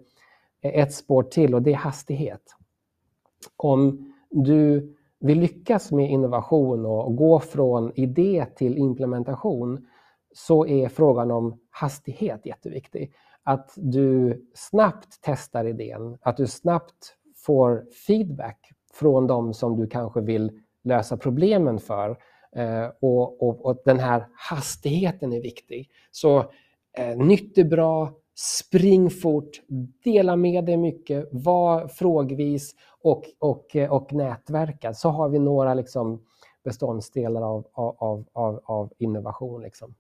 ett 0.62 0.94
spår 0.94 1.24
till 1.24 1.56
och 1.56 1.62
det 1.62 1.72
är 1.72 1.76
hastighet. 1.76 2.42
Om 3.58 4.14
du 4.30 4.94
vill 5.20 5.40
lyckas 5.40 5.92
med 5.92 6.12
innovation 6.12 6.86
och 6.86 7.16
gå 7.16 7.40
från 7.40 7.92
idé 7.96 8.46
till 8.56 8.78
implementation 8.78 9.88
så 10.34 10.68
är 10.68 10.90
frågan 10.90 11.32
om 11.32 11.60
hastighet 11.70 12.46
jätteviktig 12.46 13.14
att 13.44 13.74
du 13.76 14.42
snabbt 14.54 15.20
testar 15.22 15.66
idén, 15.66 16.18
att 16.22 16.38
du 16.38 16.48
snabbt 16.48 17.16
får 17.46 17.86
feedback 18.08 18.72
från 18.94 19.28
de 19.28 19.54
som 19.54 19.78
du 19.78 19.88
kanske 19.88 20.22
vill 20.22 20.62
lösa 20.84 21.18
problemen 21.18 21.80
för. 21.80 22.18
Eh, 22.56 22.88
och, 23.02 23.44
och, 23.44 23.66
och, 23.66 23.82
den 23.86 24.00
här 24.00 24.28
hastigheten 24.50 25.34
är 25.34 25.42
viktig. 25.42 25.90
Så 26.12 26.40
eh, 26.98 27.18
nytt 27.18 27.58
är 27.58 27.64
bra, 27.64 28.14
spring 28.42 29.10
fort, 29.10 29.62
dela 30.04 30.36
med 30.36 30.66
dig 30.66 30.78
mycket, 30.78 31.30
var 31.32 31.88
frågvis 31.88 32.76
och, 33.02 33.24
och, 33.40 33.76
och 33.90 34.14
nätverka. 34.14 34.94
Så 34.94 35.10
har 35.10 35.30
vi 35.30 35.40
några 35.40 35.74
liksom, 35.74 36.26
beståndsdelar 36.64 37.42
av, 37.42 37.68
av, 37.74 38.26
av, 38.34 38.62
av 38.64 38.94
innovation. 38.98 39.62
Liksom. 39.62 39.96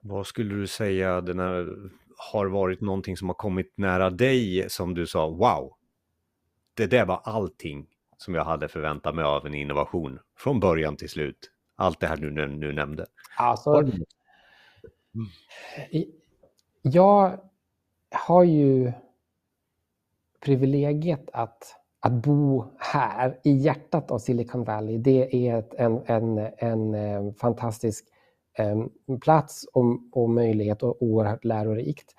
Vad 0.00 0.26
skulle 0.26 0.54
du 0.54 0.66
säga 0.66 1.20
den 1.20 1.38
här 1.38 1.68
har 2.32 2.46
varit 2.46 2.80
någonting 2.80 3.16
som 3.16 3.28
har 3.28 3.34
kommit 3.34 3.72
nära 3.76 4.10
dig 4.10 4.70
som 4.70 4.94
du 4.94 5.06
sa, 5.06 5.28
wow, 5.28 5.72
det 6.74 6.86
där 6.86 7.06
var 7.06 7.20
allting 7.24 7.86
som 8.16 8.34
jag 8.34 8.44
hade 8.44 8.68
förväntat 8.68 9.14
mig 9.14 9.24
av 9.24 9.46
en 9.46 9.54
innovation 9.54 10.18
från 10.38 10.60
början 10.60 10.96
till 10.96 11.08
slut. 11.08 11.50
Allt 11.76 12.00
det 12.00 12.06
här 12.06 12.16
du 12.16 12.30
nu, 12.30 12.48
nu 12.48 12.72
nämnde. 12.72 13.06
Alltså, 13.36 13.70
mm. 13.70 14.04
Jag 16.86 17.40
har 18.10 18.44
ju 18.44 18.92
privilegiet 20.40 21.30
att, 21.32 21.76
att 22.00 22.12
bo 22.12 22.64
här 22.78 23.40
i 23.44 23.52
hjärtat 23.52 24.10
av 24.10 24.18
Silicon 24.18 24.64
Valley. 24.64 24.98
Det 24.98 25.48
är 25.48 25.58
ett, 25.58 25.74
en, 25.74 26.00
en, 26.06 26.38
en, 26.58 26.94
eh, 26.94 27.32
fantastisk 27.32 28.04
um, 28.58 28.90
fantastisk 29.06 29.20
plats 29.20 29.64
och, 29.72 29.84
och 30.12 30.30
möjlighet 30.30 30.82
och 30.82 31.02
oerhört 31.02 31.44
lärorikt. 31.44 32.14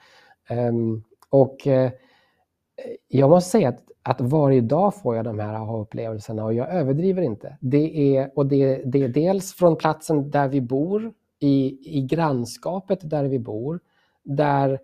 Um, 0.50 1.04
och 1.30 1.68
uh, 1.68 1.90
jag 3.08 3.30
måste 3.30 3.50
säga 3.50 3.70
att, 3.70 3.84
att 4.04 4.22
varje 4.22 4.62
dag 4.62 4.96
får 4.96 5.16
jag 5.16 5.26
de 5.26 5.40
här 5.40 5.54
aha-upplevelserna 5.54 6.44
och 6.44 6.54
jag 6.54 6.74
överdriver 6.74 7.22
inte. 7.22 7.58
Det 7.62 8.18
är, 8.18 8.32
och 8.36 8.46
det, 8.46 8.82
det 8.86 9.04
är 9.04 9.10
dels 9.10 9.54
från 9.54 9.76
platsen 9.76 10.32
där 10.32 10.48
vi 10.48 10.62
bor, 10.62 11.14
i, 11.40 11.80
i 11.98 12.02
grannskapet 12.02 13.10
där 13.10 13.24
vi 13.24 13.40
bor, 13.40 13.80
där 14.26 14.80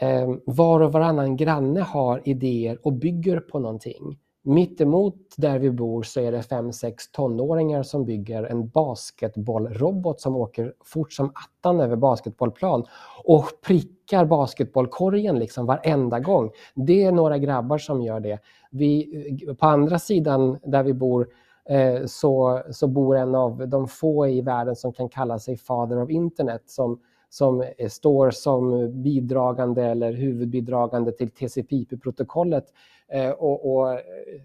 eh, 0.00 0.34
var 0.46 0.80
och 0.80 0.92
varannan 0.92 1.36
granne 1.36 1.80
har 1.80 2.22
idéer 2.24 2.78
och 2.82 2.92
bygger 2.92 3.40
på 3.40 3.58
någonting. 3.58 4.18
Mittemot 4.48 5.34
där 5.36 5.58
vi 5.58 5.70
bor 5.70 6.02
så 6.02 6.20
är 6.20 6.32
det 6.32 6.42
fem, 6.42 6.72
sex 6.72 7.10
tonåringar 7.12 7.82
som 7.82 8.04
bygger 8.04 8.42
en 8.44 8.68
basketbollrobot 8.68 10.20
som 10.20 10.36
åker 10.36 10.74
fort 10.84 11.12
som 11.12 11.32
attan 11.34 11.80
över 11.80 11.96
basketbollplan 11.96 12.84
och 13.24 13.44
prickar 13.66 14.24
basketbollkorgen 14.24 15.38
liksom 15.38 15.66
varenda 15.66 16.20
gång. 16.20 16.50
Det 16.74 17.04
är 17.04 17.12
några 17.12 17.38
grabbar 17.38 17.78
som 17.78 18.02
gör 18.02 18.20
det. 18.20 18.38
Vi, 18.70 19.56
på 19.58 19.66
andra 19.66 19.98
sidan 19.98 20.58
där 20.62 20.82
vi 20.82 20.94
bor 20.94 21.28
eh, 21.68 22.06
så, 22.06 22.62
så 22.70 22.86
bor 22.86 23.16
en 23.16 23.34
av 23.34 23.68
de 23.68 23.88
få 23.88 24.28
i 24.28 24.40
världen 24.40 24.76
som 24.76 24.92
kan 24.92 25.08
kalla 25.08 25.38
sig 25.38 25.56
Father 25.56 26.02
of 26.02 26.10
Internet 26.10 26.62
som 26.66 27.00
som 27.36 27.64
står 27.88 28.30
som 28.30 28.90
bidragande 29.02 29.84
eller 29.84 30.12
huvudbidragande 30.12 31.12
till 31.12 31.30
TCP/IP-protokollet. 31.30 32.64
Eh, 33.12 33.30
och, 33.30 33.74
och, 33.74 33.92
eh, 33.92 33.98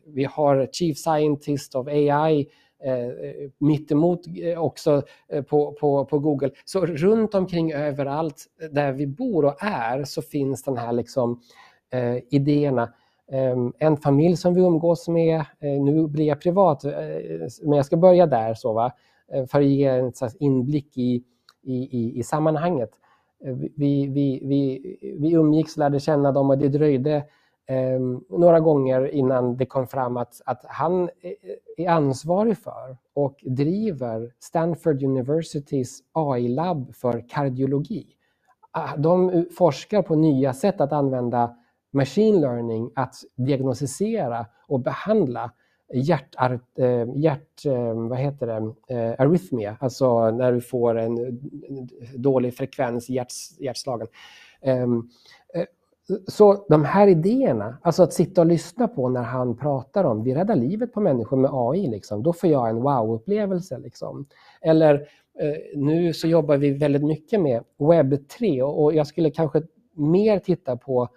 vi 0.06 0.24
har 0.24 0.70
Chief 0.72 0.98
Scientist 0.98 1.76
of 1.76 1.88
AI 1.88 2.48
eh, 2.84 3.50
mittemot 3.58 4.22
eh, 4.44 4.64
också 4.64 5.02
eh, 5.30 5.44
på, 5.44 5.72
på, 5.72 6.06
på 6.06 6.20
Google. 6.20 6.52
Så 6.66 6.86
runt 6.86 7.36
omkring 7.36 7.74
överallt 7.74 8.46
där 8.72 8.92
vi 8.92 9.08
bor 9.08 9.46
och 9.46 9.64
är 9.64 10.04
så 10.04 10.22
finns 10.22 10.64
den 10.64 10.78
här 10.78 10.92
liksom, 10.92 11.42
eh, 11.94 12.18
idéerna. 12.30 12.94
Eh, 13.32 13.58
en 13.80 13.98
familj 13.98 14.38
som 14.38 14.54
vi 14.54 14.62
umgås 14.62 15.08
med, 15.08 15.46
nu 15.60 16.08
blir 16.08 16.26
jag 16.26 16.42
privat, 16.42 16.84
men 17.64 17.78
jag 17.78 17.86
ska 17.86 17.98
börja 17.98 18.26
där 18.26 18.54
så 18.54 18.74
va? 18.74 18.92
för 19.52 19.60
att 19.60 19.66
ge 19.66 19.86
en 19.86 20.12
inblick 20.40 20.98
i 20.98 21.24
i, 21.64 21.74
i, 21.74 22.20
i 22.20 22.24
sammanhanget. 22.24 22.90
Eh, 23.46 23.56
vi, 23.56 24.08
vi, 24.08 24.42
vi, 24.44 24.82
vi 25.20 25.32
umgicks 25.34 25.78
lärde 25.78 26.00
känna 26.00 26.32
dem 26.32 26.50
och 26.50 26.58
det 26.58 26.68
dröjde 26.70 27.16
eh, 27.68 28.00
några 28.30 28.60
gånger 28.60 29.08
innan 29.08 29.58
det 29.58 29.66
kom 29.66 29.88
fram 29.88 30.18
att, 30.18 30.42
att 30.46 30.66
han 30.68 31.10
är 31.78 31.90
ansvarig 31.90 32.58
för 32.58 32.98
och 33.14 33.44
driver 33.46 34.34
Stanford 34.40 35.04
Universitys 35.04 36.00
AI-labb 36.14 36.96
för 36.96 37.30
kardiologi. 37.30 38.08
Ah, 38.72 38.98
de 38.98 39.46
forskar 39.58 40.02
på 40.02 40.16
nya 40.16 40.54
sätt 40.54 40.82
att 40.82 40.92
använda 40.94 41.56
machine 41.94 42.42
learning 42.42 42.92
att 42.96 43.16
diagnostisera 43.38 44.46
och 44.68 44.80
behandla 44.80 45.52
hjärt, 45.94 46.36
eh, 46.78 47.08
hjärt 47.16 47.66
eh, 47.66 47.94
vad 47.94 48.18
heter 48.18 48.48
det, 48.48 48.96
eh, 48.96 49.16
arytmia, 49.18 49.78
alltså 49.80 50.32
när 50.32 50.52
du 50.52 50.62
får 50.62 50.98
en 50.98 51.40
dålig 52.16 52.58
frekvens 52.58 53.10
i 53.10 53.14
hjärt, 53.14 53.32
hjärtslagen. 53.60 54.08
Ehm, 54.62 55.10
så 56.28 56.66
de 56.70 56.86
här 56.86 57.08
idéerna, 57.08 57.78
alltså 57.82 58.04
att 58.04 58.14
sitta 58.14 58.42
och 58.42 58.48
lyssna 58.48 58.88
på 58.88 59.10
när 59.10 59.22
han 59.22 59.58
pratar 59.58 60.04
om 60.04 60.24
vi 60.24 60.36
räddar 60.36 60.56
livet 60.56 60.94
på 60.94 61.02
människor 61.02 61.38
med 61.38 61.50
AI, 61.54 61.88
liksom, 61.88 62.24
då 62.24 62.34
får 62.34 62.50
jag 62.50 62.70
en 62.70 62.82
wow-upplevelse. 62.82 63.78
Liksom. 63.78 64.26
Eller 64.62 65.08
nu 65.76 66.14
så 66.14 66.28
jobbar 66.28 66.58
vi 66.58 66.72
väldigt 66.72 67.04
mycket 67.04 67.42
med 67.42 67.64
webb 67.78 68.28
3 68.28 68.64
och 68.64 68.94
jag 68.94 69.08
skulle 69.08 69.32
kanske 69.32 69.62
mer 69.94 70.40
titta 70.40 70.78
på, 70.78 71.08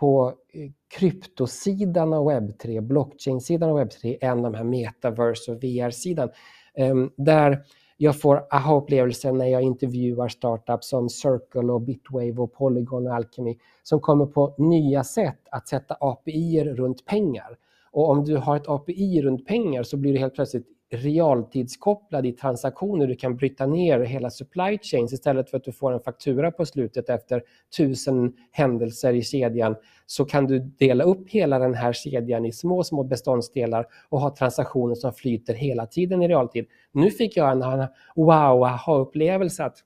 på 0.00 0.34
eh, 0.52 0.70
kryptosidan 0.98 2.12
av 2.12 2.30
Web3, 2.30 2.80
blockchain-sidan 2.80 3.70
av 3.70 3.80
Web3, 3.80 4.18
än 4.20 4.42
de 4.42 4.54
här 4.54 4.64
metaverse 4.64 5.52
och 5.52 5.64
VR-sidan. 5.64 6.28
Ehm, 6.74 7.10
där 7.16 7.64
jag 7.96 8.20
får 8.20 8.46
aha-upplevelser 8.50 9.32
när 9.32 9.46
jag 9.46 9.62
intervjuar 9.62 10.28
startups 10.28 10.88
som 10.88 11.08
Circle, 11.08 11.72
och 11.72 11.80
Bitwave, 11.80 12.32
och 12.32 12.52
Polygon 12.52 13.06
och 13.06 13.14
Alchemy 13.14 13.56
som 13.82 14.00
kommer 14.00 14.26
på 14.26 14.54
nya 14.58 15.04
sätt 15.04 15.40
att 15.50 15.68
sätta 15.68 15.96
API 16.00 16.64
runt 16.64 17.04
pengar. 17.04 17.58
Och 17.90 18.10
om 18.10 18.24
du 18.24 18.36
har 18.36 18.56
ett 18.56 18.68
API 18.68 19.22
runt 19.22 19.46
pengar 19.46 19.82
så 19.82 19.96
blir 19.96 20.12
du 20.12 20.18
helt 20.18 20.34
plötsligt 20.34 20.66
realtidskopplad 20.90 22.26
i 22.26 22.32
transaktioner. 22.32 23.06
Du 23.06 23.16
kan 23.16 23.36
bryta 23.36 23.66
ner 23.66 24.00
hela 24.00 24.30
supply 24.30 24.78
chains 24.78 25.12
istället 25.12 25.50
för 25.50 25.56
att 25.56 25.64
du 25.64 25.72
får 25.72 25.92
en 25.92 26.00
faktura 26.00 26.50
på 26.50 26.66
slutet 26.66 27.08
efter 27.08 27.42
tusen 27.76 28.32
händelser 28.50 29.12
i 29.12 29.22
kedjan 29.22 29.76
så 30.06 30.24
kan 30.24 30.46
du 30.46 30.58
dela 30.58 31.04
upp 31.04 31.30
hela 31.30 31.58
den 31.58 31.74
här 31.74 31.92
kedjan 31.92 32.44
i 32.44 32.52
små, 32.52 32.84
små 32.84 33.04
beståndsdelar 33.04 33.86
och 34.08 34.20
ha 34.20 34.36
transaktioner 34.36 34.94
som 34.94 35.12
flyter 35.12 35.54
hela 35.54 35.86
tiden 35.86 36.22
i 36.22 36.28
realtid. 36.28 36.66
Nu 36.92 37.10
fick 37.10 37.36
jag 37.36 37.52
en 37.52 37.86
wow, 38.16 38.64
aha-upplevelse 38.64 39.64
att 39.64 39.84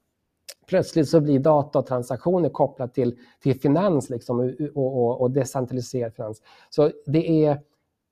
plötsligt 0.67 1.09
så 1.09 1.21
blir 1.21 1.39
datatransaktioner 1.39 2.49
kopplat 2.49 2.95
till, 2.95 3.19
till 3.43 3.61
finans 3.61 4.11
liksom, 4.11 4.55
och, 4.75 4.97
och, 4.97 5.21
och 5.21 5.31
decentraliserad 5.31 6.15
finans. 6.15 6.43
Så 6.71 6.91
det 7.07 7.45
är, 7.45 7.61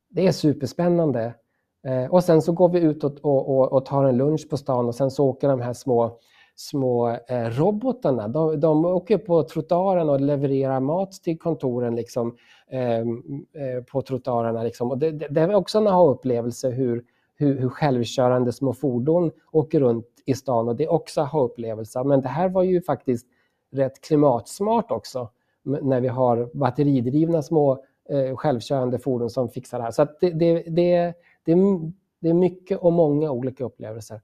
det 0.08 0.26
är 0.26 0.32
superspännande. 0.32 1.34
Eh, 1.86 2.10
och 2.10 2.24
sen 2.24 2.42
så 2.42 2.52
går 2.52 2.68
vi 2.68 2.80
ut 2.80 3.04
och, 3.04 3.24
och, 3.24 3.72
och, 3.72 3.84
tar 3.84 4.04
en 4.04 4.16
lunch 4.16 4.48
på 4.50 4.56
stan 4.56 4.86
och 4.86 4.94
sen 4.94 5.10
så 5.10 5.26
åker 5.28 5.48
de 5.48 5.60
här 5.60 5.72
små, 5.72 6.18
små 6.56 7.08
eh, 7.08 7.58
robotarna. 7.58 8.28
De, 8.28 8.60
de 8.60 8.84
åker 8.84 9.18
på 9.18 9.42
trottoaren 9.42 10.08
och 10.08 10.20
levererar 10.20 10.80
mat 10.80 11.12
till 11.12 11.38
kontoren 11.38 11.96
liksom, 11.96 12.36
ehm, 12.70 13.22
eh, 13.54 13.84
på 13.84 14.02
trottoarerna. 14.02 14.62
Liksom. 14.62 14.90
Och 14.90 14.98
det, 14.98 15.10
det, 15.10 15.28
det 15.28 15.40
är 15.40 15.54
också 15.54 15.78
en 15.78 15.86
aha-upplevelse 15.86 16.70
hur, 16.70 17.04
hur, 17.36 17.58
hur 17.58 17.68
självkörande 17.68 18.52
små 18.52 18.72
fordon 18.72 19.30
åker 19.52 19.80
runt 19.80 20.06
i 20.26 20.34
stan 20.34 20.68
och 20.68 20.76
det 20.76 20.84
är 20.84 20.92
också 20.92 21.20
aha-upplevelser. 21.20 22.04
Men 22.04 22.20
det 22.20 22.28
här 22.28 22.48
var 22.48 22.62
ju 22.62 22.82
faktiskt 22.82 23.26
rätt 23.72 24.00
klimatsmart 24.00 24.90
också 24.90 25.28
när 25.62 26.00
vi 26.00 26.08
har 26.08 26.50
batteridrivna 26.54 27.42
små 27.42 27.84
eh, 28.10 28.36
självkörande 28.36 28.98
fordon 28.98 29.30
som 29.30 29.48
fixar 29.48 29.78
det 29.78 29.84
här. 29.84 29.90
Så 29.90 30.06
det, 30.20 30.30
det, 30.30 30.62
det, 30.62 31.14
det, 31.44 31.54
det 32.20 32.28
är 32.28 32.34
mycket 32.34 32.78
och 32.78 32.92
många 32.92 33.30
olika 33.30 33.64
upplevelser. 33.64 34.20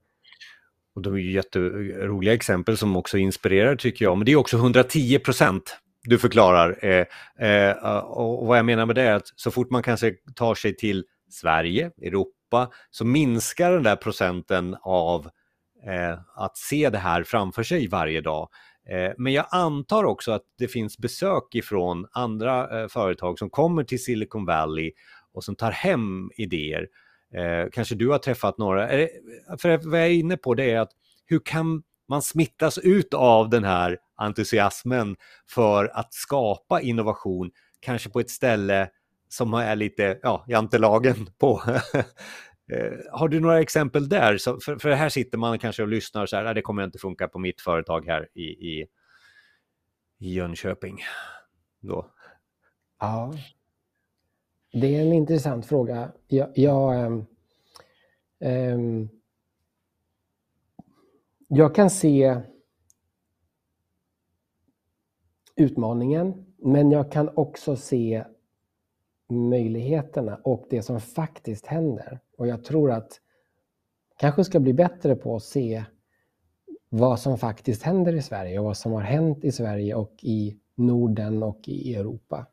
Och 0.95 1.01
de 1.01 1.13
är 1.13 1.17
ju 1.17 1.31
jätteroliga 1.31 2.33
exempel 2.33 2.77
som 2.77 2.95
också 2.95 3.17
inspirerar 3.17 3.75
tycker 3.75 4.05
jag. 4.05 4.17
Men 4.17 4.25
det 4.25 4.31
är 4.31 4.35
också 4.35 4.57
110 4.57 5.19
procent 5.19 5.77
du 6.03 6.17
förklarar. 6.17 6.85
Eh, 6.85 7.05
eh, 7.49 7.97
och 7.97 8.47
vad 8.47 8.57
jag 8.57 8.65
menar 8.65 8.85
med 8.85 8.95
det 8.95 9.01
är 9.01 9.13
att 9.13 9.33
så 9.35 9.51
fort 9.51 9.69
man 9.69 9.83
kanske 9.83 10.13
tar 10.35 10.55
sig 10.55 10.75
till 10.75 11.03
Sverige, 11.29 11.91
Europa, 12.01 12.71
så 12.91 13.05
minskar 13.05 13.71
den 13.71 13.83
där 13.83 13.95
procenten 13.95 14.75
av 14.81 15.29
eh, 15.85 16.19
att 16.35 16.57
se 16.57 16.89
det 16.89 16.97
här 16.97 17.23
framför 17.23 17.63
sig 17.63 17.87
varje 17.87 18.21
dag. 18.21 18.49
Eh, 18.89 19.11
men 19.17 19.33
jag 19.33 19.45
antar 19.49 20.03
också 20.03 20.31
att 20.31 20.43
det 20.57 20.67
finns 20.67 20.97
besök 20.97 21.55
ifrån 21.55 22.07
andra 22.11 22.81
eh, 22.81 22.87
företag 22.87 23.39
som 23.39 23.49
kommer 23.49 23.83
till 23.83 24.03
Silicon 24.03 24.45
Valley 24.45 24.91
och 25.33 25.43
som 25.43 25.55
tar 25.55 25.71
hem 25.71 26.31
idéer. 26.35 26.87
Eh, 27.33 27.69
kanske 27.71 27.95
du 27.95 28.09
har 28.09 28.17
träffat 28.17 28.57
några. 28.57 28.87
För 29.59 29.89
vad 29.89 29.99
jag 29.99 30.07
är 30.07 30.11
inne 30.11 30.37
på 30.37 30.53
det 30.53 30.71
är 30.71 30.79
att 30.79 30.91
hur 31.25 31.39
kan 31.39 31.83
man 32.07 32.21
smittas 32.21 32.77
ut 32.77 33.13
av 33.13 33.49
den 33.49 33.63
här 33.63 33.97
entusiasmen 34.15 35.15
för 35.49 35.85
att 35.93 36.13
skapa 36.13 36.81
innovation, 36.81 37.51
kanske 37.79 38.09
på 38.09 38.19
ett 38.19 38.29
ställe 38.29 38.89
som 39.29 39.53
är 39.53 39.75
lite, 39.75 40.19
ja, 40.21 40.45
jantelagen 40.47 41.29
på. 41.39 41.61
Eh, 42.71 42.93
har 43.11 43.27
du 43.27 43.39
några 43.39 43.59
exempel 43.61 44.09
där? 44.09 44.37
Så 44.37 44.59
för, 44.59 44.77
för 44.77 44.91
här 44.91 45.09
sitter 45.09 45.37
man 45.37 45.59
kanske 45.59 45.81
och 45.81 45.87
lyssnar 45.87 46.21
och 46.21 46.29
så 46.29 46.35
här, 46.35 46.53
det 46.53 46.61
kommer 46.61 46.83
inte 46.83 46.99
funka 46.99 47.27
på 47.27 47.39
mitt 47.39 47.61
företag 47.61 48.05
här 48.05 48.27
i, 48.33 48.43
i, 48.43 48.87
i 50.19 50.33
Jönköping. 50.33 50.99
Då. 51.79 52.11
Ja, 52.99 53.33
det 54.71 54.95
är 54.95 55.01
en 55.01 55.13
intressant 55.13 55.65
fråga. 55.65 56.11
Jag, 56.27 56.57
jag, 56.57 57.05
ähm, 57.05 57.25
ähm, 58.39 59.09
jag 61.47 61.75
kan 61.75 61.89
se 61.89 62.41
utmaningen, 65.55 66.45
men 66.57 66.91
jag 66.91 67.11
kan 67.11 67.29
också 67.35 67.75
se 67.75 68.23
möjligheterna 69.29 70.39
och 70.43 70.67
det 70.69 70.81
som 70.81 71.01
faktiskt 71.01 71.65
händer. 71.65 72.19
Och 72.37 72.47
jag 72.47 72.63
tror 72.63 72.91
att 72.91 73.21
kanske 74.17 74.43
ska 74.43 74.59
bli 74.59 74.73
bättre 74.73 75.15
på 75.15 75.35
att 75.35 75.43
se 75.43 75.83
vad 76.89 77.19
som 77.19 77.37
faktiskt 77.37 77.83
händer 77.83 78.15
i 78.15 78.21
Sverige 78.21 78.59
och 78.59 78.65
vad 78.65 78.77
som 78.77 78.91
har 78.91 79.01
hänt 79.01 79.43
i 79.43 79.51
Sverige 79.51 79.95
och 79.95 80.13
i 80.21 80.59
Norden 80.75 81.43
och 81.43 81.59
i 81.67 81.95
Europa. 81.95 82.45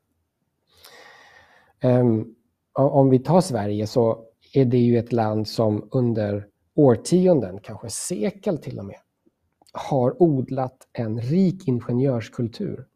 Um, 1.85 2.35
om 2.73 3.11
vi 3.11 3.19
tar 3.19 3.41
Sverige 3.41 3.87
så 3.87 4.25
är 4.55 4.65
det 4.65 4.79
ju 4.79 4.99
ett 4.99 5.13
land 5.13 5.49
som 5.49 5.89
under 5.93 6.47
årtionden, 6.75 7.59
kanske 7.63 7.91
sekel 7.91 8.59
till 8.59 8.79
och 8.79 8.85
med, 8.85 8.99
har 9.73 10.23
odlat 10.23 10.77
en 10.93 11.21
rik 11.21 11.69
ingenjörskultur 11.69 12.87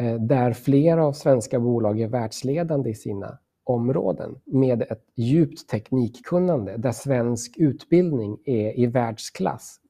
Eh, 0.00 0.14
där 0.14 0.52
flera 0.52 1.06
av 1.06 1.12
svenska 1.12 1.60
bolag 1.60 2.00
är 2.00 2.08
världsledande 2.08 2.90
i 2.90 2.94
sina 2.94 3.38
områden 3.64 4.40
med 4.44 4.82
ett 4.82 5.04
djupt 5.14 5.68
teknikkunnande 5.68 6.76
där 6.76 6.92
svensk 6.92 7.56
utbildning 7.56 8.38
är 8.44 8.78
i 8.78 8.86
världsklass 8.86 9.80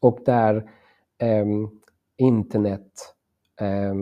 och 0.00 0.18
där 0.24 0.70
eh, 1.18 1.46
internet 2.16 3.14
eh, 3.60 3.94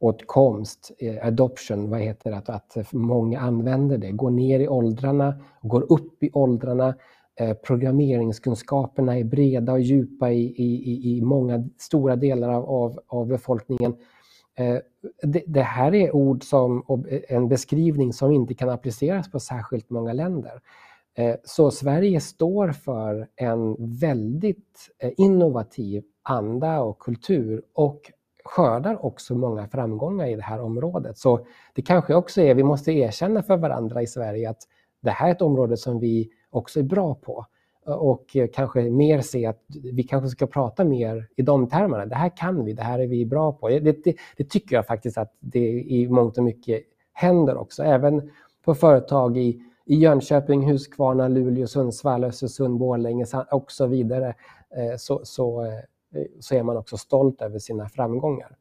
åtkomst, 0.00 0.90
eh, 0.98 1.26
adoption, 1.26 1.90
vad 1.90 2.00
heter 2.00 2.30
det, 2.30 2.36
att, 2.36 2.48
att 2.48 2.92
många 2.92 3.40
använder 3.40 3.98
det, 3.98 4.10
går 4.10 4.30
ner 4.30 4.60
i 4.60 4.68
åldrarna, 4.68 5.34
går 5.62 5.92
upp 5.92 6.22
i 6.22 6.30
åldrarna, 6.32 6.94
eh, 7.40 7.54
programmeringskunskaperna 7.54 9.18
är 9.18 9.24
breda 9.24 9.72
och 9.72 9.80
djupa 9.80 10.32
i, 10.32 10.54
i, 10.56 11.16
i 11.16 11.22
många 11.22 11.68
stora 11.78 12.16
delar 12.16 12.48
av, 12.52 13.00
av 13.06 13.26
befolkningen. 13.26 13.96
Eh, 14.58 14.78
det, 15.22 15.42
det, 15.46 15.62
här 15.62 15.94
är 15.94 16.16
ord 16.16 16.44
som, 16.44 16.84
eh, 17.08 17.20
en 17.28 17.48
beskrivning 17.48 18.12
som 18.12 18.32
inte 18.32 18.54
kan 18.54 18.70
appliceras 18.70 19.30
på 19.30 19.40
särskilt 19.40 19.90
många 19.90 20.12
länder. 20.12 20.60
Eh, 21.14 21.36
så 21.44 21.70
Sverige 21.70 22.20
står 22.20 22.72
för 22.72 23.28
en 23.36 23.76
väldigt 23.78 24.90
eh, 24.98 25.12
innovativ 25.16 26.02
anda 26.22 26.80
och 26.80 26.98
kultur 26.98 27.62
och 27.74 28.00
skördar 28.50 29.04
också 29.04 29.34
många 29.34 29.68
framgångar 29.68 30.26
i 30.26 30.36
det 30.36 30.42
här 30.42 30.60
området. 30.60 31.18
Så 31.18 31.46
det 31.74 31.82
kanske 31.82 32.14
också 32.14 32.40
är, 32.40 32.54
vi 32.54 32.62
måste 32.62 32.92
erkänna 32.92 33.42
för 33.42 33.56
varandra 33.56 34.02
i 34.02 34.06
Sverige 34.06 34.50
att 34.50 34.62
det 35.00 35.10
här 35.10 35.28
är 35.28 35.32
ett 35.32 35.42
område 35.42 35.76
som 35.76 36.00
vi 36.00 36.30
också 36.50 36.78
är 36.78 36.84
bra 36.84 37.14
på 37.14 37.46
och 37.84 38.36
kanske 38.52 38.80
mer 38.90 39.20
se 39.20 39.46
att 39.46 39.62
vi 39.92 40.02
kanske 40.02 40.28
ska 40.28 40.46
prata 40.46 40.84
mer 40.84 41.28
i 41.36 41.42
de 41.42 41.68
termerna. 41.68 42.06
Det 42.06 42.14
här 42.14 42.36
kan 42.36 42.64
vi, 42.64 42.72
det 42.72 42.82
här 42.82 42.98
är 42.98 43.06
vi 43.06 43.26
bra 43.26 43.52
på. 43.52 43.68
Det, 43.68 44.04
det, 44.04 44.14
det 44.36 44.50
tycker 44.50 44.76
jag 44.76 44.86
faktiskt 44.86 45.18
att 45.18 45.34
det 45.40 45.68
i 45.70 46.08
mångt 46.08 46.38
och 46.38 46.44
mycket 46.44 46.82
händer 47.12 47.56
också. 47.56 47.82
Även 47.82 48.30
på 48.64 48.74
företag 48.74 49.38
i, 49.38 49.60
i 49.86 49.94
Jönköping, 49.96 50.70
Huskvarna, 50.70 51.28
Luleå, 51.28 51.66
Sundsvall, 51.66 52.24
Östersund, 52.24 52.78
Borlänge 52.78 53.26
och 53.50 53.72
så 53.72 53.86
vidare 53.86 54.34
eh, 54.76 54.96
så, 54.96 55.20
så, 55.24 55.64
eh, 55.64 55.80
Eh, 56.14 56.22
så 56.40 56.54
är 56.54 56.62
man 56.62 56.76
också 56.76 56.96
stolt 56.96 57.42
över 57.42 57.58
sina 57.58 57.88
framgångar. 57.88 58.56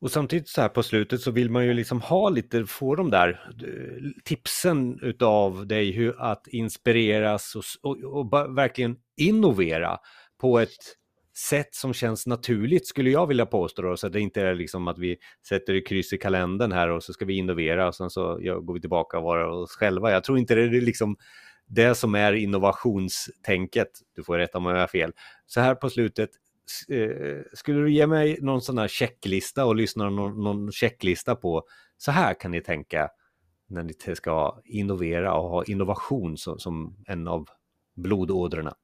Och 0.00 0.10
samtidigt 0.10 0.48
så 0.48 0.60
här 0.60 0.68
på 0.68 0.82
slutet 0.82 1.20
så 1.20 1.30
vill 1.30 1.50
man 1.50 1.66
ju 1.66 1.74
liksom 1.74 2.00
ha 2.00 2.28
lite, 2.28 2.66
få 2.66 2.94
de 2.94 3.10
där 3.10 3.54
eh, 3.66 4.22
tipsen 4.24 4.98
utav 5.02 5.66
dig 5.66 5.92
hur 5.92 6.20
att 6.20 6.46
inspireras 6.46 7.54
och, 7.54 7.90
och, 7.90 8.04
och 8.04 8.32
verkligen 8.58 8.96
innovera 9.16 9.98
på 10.40 10.58
ett 10.58 10.96
sätt 11.36 11.74
som 11.74 11.92
känns 11.92 12.26
naturligt 12.26 12.86
skulle 12.86 13.10
jag 13.10 13.26
vilja 13.26 13.46
påstå 13.46 13.82
då, 13.82 13.96
så 13.96 14.06
att 14.06 14.12
det 14.12 14.20
inte 14.20 14.42
är 14.42 14.54
liksom 14.54 14.88
att 14.88 14.98
vi 14.98 15.16
sätter 15.48 15.74
ett 15.74 15.86
kryss 15.86 16.12
i 16.12 16.18
kalendern 16.18 16.72
här 16.72 16.88
och 16.88 17.02
så 17.02 17.12
ska 17.12 17.24
vi 17.24 17.36
innovera 17.36 17.88
och 17.88 17.94
sen 17.94 18.10
så 18.10 18.38
går 18.62 18.74
vi 18.74 18.80
tillbaka 18.80 19.18
och 19.18 19.24
vara 19.24 19.54
oss 19.54 19.70
själva. 19.70 20.10
Jag 20.10 20.24
tror 20.24 20.38
inte 20.38 20.54
det 20.54 20.62
är 20.62 20.80
liksom 20.80 21.16
det 21.74 21.94
som 21.94 22.14
är 22.14 22.32
innovationstänket. 22.32 23.88
Du 24.14 24.22
får 24.22 24.38
rätta 24.38 24.60
mig 24.60 24.70
om 24.70 24.74
jag 24.74 24.82
har 24.82 24.88
fel. 24.88 25.12
Så 25.46 25.60
här 25.60 25.74
på 25.74 25.90
slutet, 25.90 26.30
eh, 26.88 27.42
skulle 27.52 27.80
du 27.80 27.92
ge 27.92 28.06
mig 28.06 28.38
någon 28.40 28.60
sån 28.60 28.78
här 28.78 28.88
checklista 28.88 29.66
och 29.66 29.76
lyssna 29.76 30.10
någon, 30.10 30.44
någon 30.44 30.72
checklista 30.72 31.34
på 31.34 31.62
så 31.96 32.10
här 32.10 32.34
kan 32.34 32.50
ni 32.50 32.60
tänka 32.60 33.08
när 33.66 33.82
ni 33.82 34.14
ska 34.14 34.60
innovera 34.64 35.34
och 35.34 35.48
ha 35.48 35.64
innovation 35.64 36.36
som, 36.36 36.58
som 36.58 36.96
en 37.06 37.28
av 37.28 37.46
blodådrorna? 37.94 38.74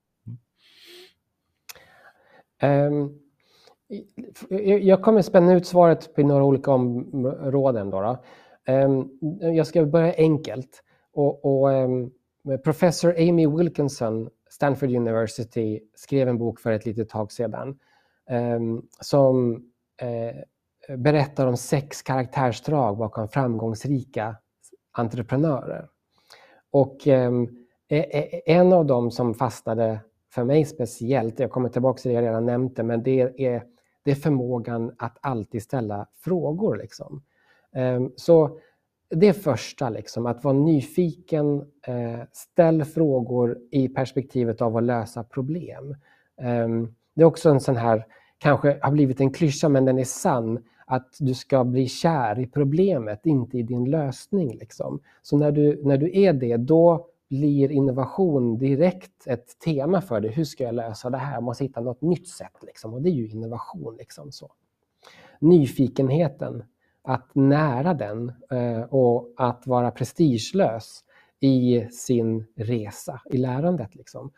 Um, 2.63 3.19
jag 4.81 5.03
kommer 5.03 5.23
spänna 5.23 5.55
ut 5.55 5.67
svaret 5.67 6.15
på 6.15 6.23
några 6.23 6.45
olika 6.45 6.71
områden. 6.71 7.91
Då, 7.91 8.01
då. 8.01 8.25
Um, 8.73 9.19
jag 9.55 9.67
ska 9.67 9.85
börja 9.85 10.15
enkelt. 10.17 10.83
Och, 11.13 11.45
och 11.45 11.69
um, 11.69 12.13
Eh, 12.51 12.57
professor 12.57 13.15
Amy 13.19 13.47
Wilkinson, 13.47 14.29
Stanford 14.49 14.91
University, 14.91 15.81
skrev 15.95 16.29
en 16.29 16.39
bok 16.39 16.61
för 16.61 16.73
ett 16.73 16.87
litet 16.87 17.09
tag 17.09 17.33
sedan 17.33 17.79
ehm, 18.29 18.83
som 19.01 19.65
eh, 20.01 20.97
berättar 20.97 21.47
om 21.47 21.57
sex 21.57 22.03
karaktärsdrag 22.03 22.97
bakom 22.97 23.29
framgångsrika 23.29 24.37
entreprenörer. 24.93 25.89
Och 26.71 27.07
ehm, 27.07 27.49
e, 27.89 27.99
e, 27.99 28.43
en 28.47 28.73
av 28.73 28.87
dem 28.87 29.11
som 29.11 29.35
fastnade 29.35 30.01
för 30.35 30.45
mig 30.45 30.65
speciellt, 30.65 31.39
jag 31.39 31.51
kommer 31.51 31.69
tillbaka 31.69 32.01
till 32.01 32.09
det 32.09 32.15
jag 32.15 32.25
redan 32.25 32.47
nämnt 32.47 32.77
det, 32.77 32.83
men 32.83 33.03
det 33.03 33.21
är, 33.21 33.65
det 34.03 34.11
är 34.11 34.15
förmågan 34.15 34.95
att 34.99 35.19
alltid 35.21 35.63
ställa 35.63 36.07
frågor. 36.25 36.77
Liksom. 36.77 37.23
Ehm, 37.75 38.13
så 38.17 38.59
det 39.11 39.33
första, 39.33 39.91
liksom, 39.91 40.27
att 40.27 40.45
vara 40.45 40.55
nyfiken, 40.55 41.59
eh, 41.87 42.21
ställ 42.33 42.85
frågor 42.85 43.59
i 43.71 43.89
perspektivet 43.89 44.63
av 44.63 44.77
att 44.77 44.83
lösa 44.83 45.25
problem. 45.25 45.97
Eh, 46.41 46.69
det 47.15 47.23
är 47.23 47.25
också 47.25 47.51
en 47.51 47.61
sån 47.61 47.77
här, 47.77 48.07
kanske 48.39 48.79
har 48.83 48.93
blivit 48.93 49.21
en 49.21 49.33
klyscha, 49.33 49.69
men 49.69 49.85
den 49.85 49.99
är 49.99 50.05
sann, 50.05 50.59
att 50.87 51.17
du 51.19 51.35
ska 51.35 51.65
bli 51.65 51.89
kär 51.89 52.39
i 52.39 52.47
problemet, 52.47 53.27
inte 53.27 53.59
i 53.59 53.63
din 53.63 53.91
lösning. 53.91 54.57
Liksom. 54.57 55.01
Så 55.23 55.37
när 55.37 55.53
du, 55.53 55.81
när 55.85 55.97
du 55.97 56.21
är 56.21 56.33
det, 56.33 56.57
då 56.57 57.07
blir 57.29 57.71
innovation 57.73 58.59
direkt 58.59 59.27
ett 59.27 59.59
tema 59.65 60.01
för 60.01 60.21
dig. 60.21 60.31
Hur 60.31 60.45
ska 60.45 60.65
jag 60.65 60.75
lösa 60.75 61.11
det 61.11 61.19
här? 61.19 61.35
Jag 61.35 61.43
måste 61.43 61.65
hitta 61.65 61.81
något 61.81 62.03
nytt 62.03 62.29
sätt. 62.29 62.63
Liksom. 62.63 62.95
Och 62.95 63.03
det 63.03 63.11
är 63.11 63.15
ju 63.15 63.29
innovation. 63.29 63.97
Liksom, 63.99 64.33
så. 64.33 64.53
Nyfikenheten, 65.41 66.63
att 67.03 67.35
nära 67.35 67.95
den 67.95 68.33
eh, 68.51 68.83
och 68.83 69.35
att 69.37 69.67
vara 69.67 69.91
prestigelös 69.91 71.05
i 71.41 71.87
sin 71.91 72.47
resa, 72.57 73.21
i 73.31 73.37
lärandet. 73.37 73.95
Liksom 73.95 74.33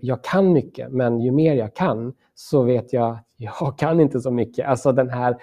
jag 0.00 0.24
kan 0.24 0.52
mycket, 0.52 0.92
men 0.92 1.20
ju 1.20 1.30
mer 1.30 1.54
jag 1.54 1.74
kan 1.74 2.14
så 2.34 2.62
vet 2.62 2.92
jag 2.92 3.10
att 3.10 3.24
jag 3.36 3.78
kan 3.78 4.00
inte 4.00 4.20
så 4.20 4.30
mycket. 4.30 4.66
Alltså 4.66 4.92
den 4.92 5.10
här, 5.10 5.36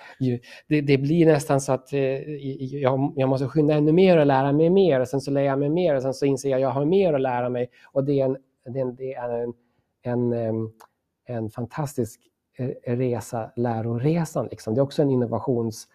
det, 0.67 0.81
det 0.81 0.97
blir 0.97 1.25
nästan 1.25 1.61
så 1.61 1.73
att 1.73 1.93
eh, 1.93 1.99
jag, 1.99 3.13
jag, 3.15 3.29
måste 3.29 3.47
skynda 3.47 3.73
ännu 3.73 3.91
mer 3.91 4.17
och 4.17 4.25
lära 4.25 4.51
mig 4.51 4.69
mer 4.69 4.99
och 4.99 5.07
sen 5.07 5.21
så 5.21 5.31
lär 5.31 5.41
jag 5.41 5.59
mig 5.59 5.69
mer 5.69 5.95
och 5.95 6.01
sen 6.01 6.13
så 6.13 6.25
inser 6.25 6.49
jag 6.49 6.57
att 6.57 6.61
jag 6.61 6.69
har 6.69 6.85
mer 6.85 7.13
att 7.13 7.21
lära 7.21 7.49
mig. 7.49 7.69
Och 7.91 8.03
det 8.03 8.19
är 8.19 8.25
en, 8.25 8.37
det 8.65 8.79
är 8.79 8.81
en, 8.81 8.95
det 8.95 9.13
är 9.13 9.29
en, 10.03 10.33
en, 10.33 10.69
en 11.25 11.49
fantastisk 11.49 12.21
eh, 12.57 12.95
resa, 12.97 13.51
läroresan. 13.55 14.47
Liksom. 14.51 14.73
Det 14.73 14.79
är 14.79 14.83
också 14.83 15.01
en 15.01 15.09
innovations 15.09 15.87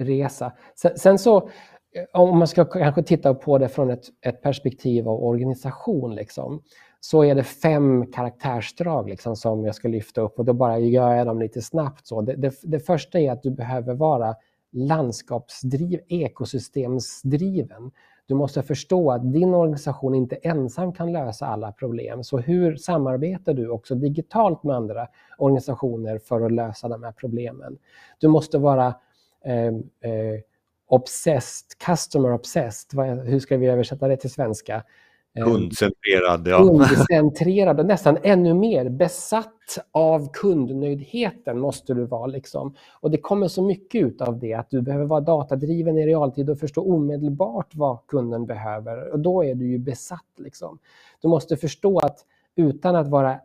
resa. 0.00 0.52
Sen, 0.76 0.98
sen 0.98 1.18
så, 1.18 1.36
eh, 1.36 2.04
om 2.20 2.38
man 2.38 2.48
ska 2.48 2.64
kanske 2.64 3.02
titta 3.02 3.34
på 3.34 3.58
det 3.58 3.68
från 3.68 3.90
ett, 3.90 4.04
ett 4.26 4.42
perspektiv 4.42 5.08
av 5.08 5.24
organisation, 5.24 6.14
liksom, 6.14 6.62
så 7.00 7.24
är 7.24 7.34
det 7.34 7.42
fem 7.42 8.12
karaktärsdrag 8.12 9.08
liksom, 9.08 9.36
som 9.36 9.64
jag 9.64 9.74
ska 9.74 9.88
lyfta 9.88 10.20
upp 10.20 10.38
och 10.38 10.44
då 10.44 10.52
bara 10.52 10.78
gör 10.78 11.14
jag 11.14 11.26
dem 11.26 11.40
lite 11.40 11.62
snabbt. 11.62 12.06
Så. 12.06 12.20
Det, 12.22 12.36
det, 12.36 12.54
det 12.62 12.80
första 12.80 13.20
är 13.20 13.32
att 13.32 13.42
du 13.42 13.50
behöver 13.50 13.94
vara 13.94 14.34
landskapsdriv, 14.72 16.00
ekosystemsdriven. 16.08 17.90
Du 18.26 18.34
måste 18.34 18.62
förstå 18.62 19.10
att 19.10 19.32
din 19.32 19.54
organisation 19.54 20.14
inte 20.14 20.36
ensam 20.36 20.92
kan 20.92 21.12
lösa 21.12 21.46
alla 21.46 21.72
problem. 21.72 22.24
Så 22.24 22.38
hur 22.38 22.76
samarbetar 22.76 23.54
du 23.54 23.68
också 23.68 23.94
digitalt 23.94 24.62
med 24.62 24.76
andra 24.76 25.06
organisationer 25.38 26.18
för 26.18 26.40
att 26.40 26.52
lösa 26.52 26.88
de 26.88 27.02
här 27.02 27.12
problemen? 27.12 27.78
Du 28.18 28.28
måste 28.28 28.58
vara 28.58 28.94
obsessed, 30.88 31.78
customer 31.78 32.32
obsessed. 32.32 33.00
Hur 33.24 33.40
ska 33.40 33.56
vi 33.56 33.66
översätta 33.66 34.08
det 34.08 34.16
till 34.16 34.30
svenska? 34.30 34.82
Eh, 35.36 35.44
kundcentrerad, 35.44 36.48
ja. 36.48 36.58
Kundcentrerad 36.58 37.80
och 37.80 37.86
nästan 37.86 38.18
ännu 38.22 38.54
mer 38.54 38.88
besatt 38.88 39.78
av 39.92 40.32
kundnöjdheten 40.32 41.58
måste 41.58 41.94
du 41.94 42.04
vara. 42.04 42.26
Liksom. 42.26 42.74
Och 43.00 43.10
det 43.10 43.18
kommer 43.18 43.48
så 43.48 43.62
mycket 43.62 44.02
ut 44.02 44.20
av 44.20 44.38
det, 44.38 44.54
att 44.54 44.70
du 44.70 44.82
behöver 44.82 45.04
vara 45.04 45.20
datadriven 45.20 45.98
i 45.98 46.06
realtid 46.06 46.50
och 46.50 46.58
förstå 46.58 46.82
omedelbart 46.82 47.74
vad 47.74 48.06
kunden 48.06 48.46
behöver. 48.46 49.12
Och 49.12 49.20
då 49.20 49.44
är 49.44 49.54
du 49.54 49.66
ju 49.66 49.78
besatt. 49.78 50.30
Liksom. 50.36 50.78
Du 51.20 51.28
måste 51.28 51.56
förstå 51.56 51.98
att 51.98 52.18
utan 52.56 52.96
att 52.96 53.08
vara, 53.08 53.40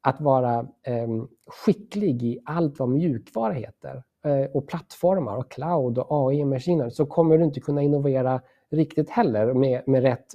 att 0.00 0.20
vara 0.20 0.58
eh, 0.82 1.08
skicklig 1.46 2.22
i 2.22 2.38
allt 2.44 2.78
vad 2.78 2.88
mjukvara 2.88 3.52
heter 3.52 3.94
eh, 3.94 4.02
Eh, 4.24 4.44
och 4.54 4.66
plattformar 4.68 5.36
och 5.36 5.50
cloud 5.50 5.98
och 5.98 6.06
AI-maskiner 6.10 6.90
så 6.90 7.06
kommer 7.06 7.38
du 7.38 7.44
inte 7.44 7.60
kunna 7.60 7.82
innovera 7.82 8.40
riktigt 8.70 9.10
heller 9.10 9.54
med, 9.54 9.82
med 9.86 10.02
rätt 10.02 10.26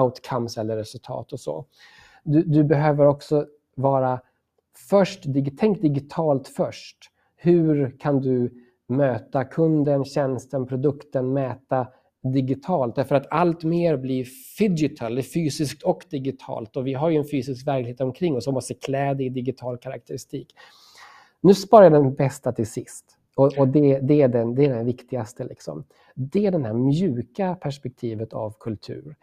outcomes 0.00 0.58
eller 0.58 0.76
resultat 0.76 1.32
och 1.32 1.40
så. 1.40 1.66
Du, 2.24 2.42
du 2.42 2.64
behöver 2.64 3.06
också 3.06 3.46
vara 3.74 4.20
först, 4.90 5.24
tänk 5.58 5.82
digitalt 5.82 6.48
först. 6.48 6.96
Hur 7.36 7.96
kan 7.98 8.20
du 8.20 8.50
möta 8.86 9.44
kunden, 9.44 10.04
tjänsten, 10.04 10.66
produkten, 10.66 11.32
mäta 11.32 11.86
digitalt? 12.22 12.96
Därför 12.96 13.14
att 13.14 13.26
allt 13.30 13.64
mer 13.64 13.96
blir 13.96 14.26
digital, 14.58 15.22
fysiskt 15.22 15.82
och 15.82 16.04
digitalt 16.10 16.76
och 16.76 16.86
vi 16.86 16.94
har 16.94 17.10
ju 17.10 17.16
en 17.16 17.28
fysisk 17.28 17.66
verklighet 17.66 18.00
omkring 18.00 18.36
oss 18.36 18.44
som 18.44 18.54
måste 18.54 18.74
klä 18.74 19.14
det 19.14 19.24
i 19.24 19.28
digital 19.28 19.78
karaktäristik. 19.78 20.54
Nu 21.42 21.54
sparar 21.54 21.82
jag 21.82 21.92
den 21.92 22.14
bästa 22.14 22.52
till 22.52 22.66
sist. 22.66 23.18
Och, 23.36 23.58
och 23.58 23.68
det, 23.68 23.98
det, 23.98 24.22
är 24.22 24.28
den, 24.28 24.54
det 24.54 24.64
är 24.64 24.74
den 24.74 24.86
viktigaste. 24.86 25.44
Liksom. 25.44 25.84
Det 26.14 26.46
är 26.46 26.50
det 26.50 26.58
här 26.58 26.72
mjuka 26.72 27.56
perspektivet 27.60 28.32
av 28.32 28.54
kultur. 28.60 29.16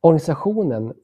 Organisationen 0.00 0.94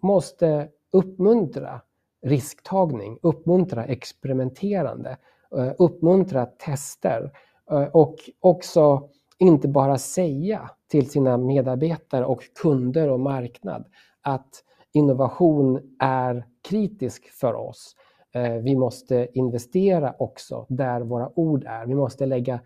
måste 0.00 0.68
uppmuntra 0.92 1.80
risktagning, 2.22 3.18
uppmuntra 3.22 3.84
experimenterande, 3.84 5.16
eh, 5.56 5.72
uppmuntra 5.78 6.46
tester 6.46 7.32
eh, 7.70 7.82
och 7.82 8.16
också 8.40 9.08
inte 9.38 9.68
bara 9.68 9.98
säga 9.98 10.70
till 10.88 11.10
sina 11.10 11.36
medarbetare 11.36 12.24
och 12.24 12.42
kunder 12.62 13.08
och 13.08 13.20
marknad 13.20 13.84
att 14.20 14.64
innovation 14.92 15.96
är 15.98 16.46
kritisk 16.68 17.30
för 17.30 17.54
oss. 17.54 17.96
Eh, 18.32 18.54
vi 18.54 18.76
måste 18.76 19.28
investera 19.32 20.14
också 20.18 20.66
där 20.68 21.00
våra 21.00 21.38
ord 21.38 21.64
är. 21.66 21.86
Vi 21.86 21.94
måste 21.94 22.26
lägga 22.26 22.60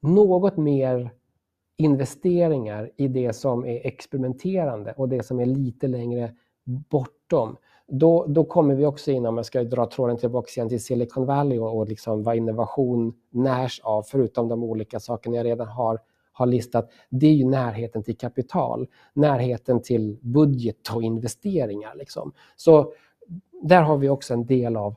något 0.00 0.56
mer 0.56 1.10
investeringar 1.76 2.90
i 2.96 3.08
det 3.08 3.32
som 3.32 3.66
är 3.66 3.86
experimenterande 3.86 4.92
och 4.96 5.08
det 5.08 5.22
som 5.22 5.40
är 5.40 5.46
lite 5.46 5.86
längre 5.86 6.34
bortom. 6.64 7.56
Då, 7.88 8.26
då 8.26 8.44
kommer 8.44 8.74
vi 8.74 8.86
också 8.86 9.10
in, 9.10 9.26
om 9.26 9.36
jag 9.36 9.46
ska 9.46 9.64
dra 9.64 9.86
tråden 9.86 10.16
tillbaka 10.16 10.48
igen 10.56 10.68
till 10.68 10.84
Silicon 10.84 11.26
Valley 11.26 11.58
och, 11.58 11.76
och 11.76 11.88
liksom 11.88 12.22
vad 12.22 12.36
innovation 12.36 13.14
närs 13.30 13.80
av, 13.84 14.02
förutom 14.02 14.48
de 14.48 14.62
olika 14.62 15.00
sakerna 15.00 15.36
jag 15.36 15.46
redan 15.46 15.68
har, 15.68 15.98
har 16.32 16.46
listat. 16.46 16.90
Det 17.08 17.26
är 17.26 17.32
ju 17.32 17.44
närheten 17.44 18.02
till 18.02 18.16
kapital, 18.16 18.88
närheten 19.12 19.82
till 19.82 20.18
budget 20.20 20.88
och 20.94 21.02
investeringar. 21.02 21.94
Liksom. 21.94 22.32
Så 22.56 22.92
där 23.62 23.82
har 23.82 23.96
vi 23.96 24.08
också 24.08 24.34
en 24.34 24.46
del 24.46 24.76
av 24.76 24.94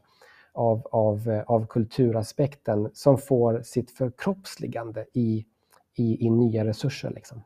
av, 0.55 0.87
av, 0.91 1.29
eh, 1.29 1.43
av 1.43 1.67
kulturaspekten 1.67 2.89
som 2.93 3.17
får 3.17 3.61
sitt 3.61 3.91
förkroppsligande 3.91 5.05
i, 5.13 5.45
i, 5.97 6.25
i 6.25 6.29
nya 6.29 6.65
resurser. 6.65 7.09
Liksom. 7.09 7.43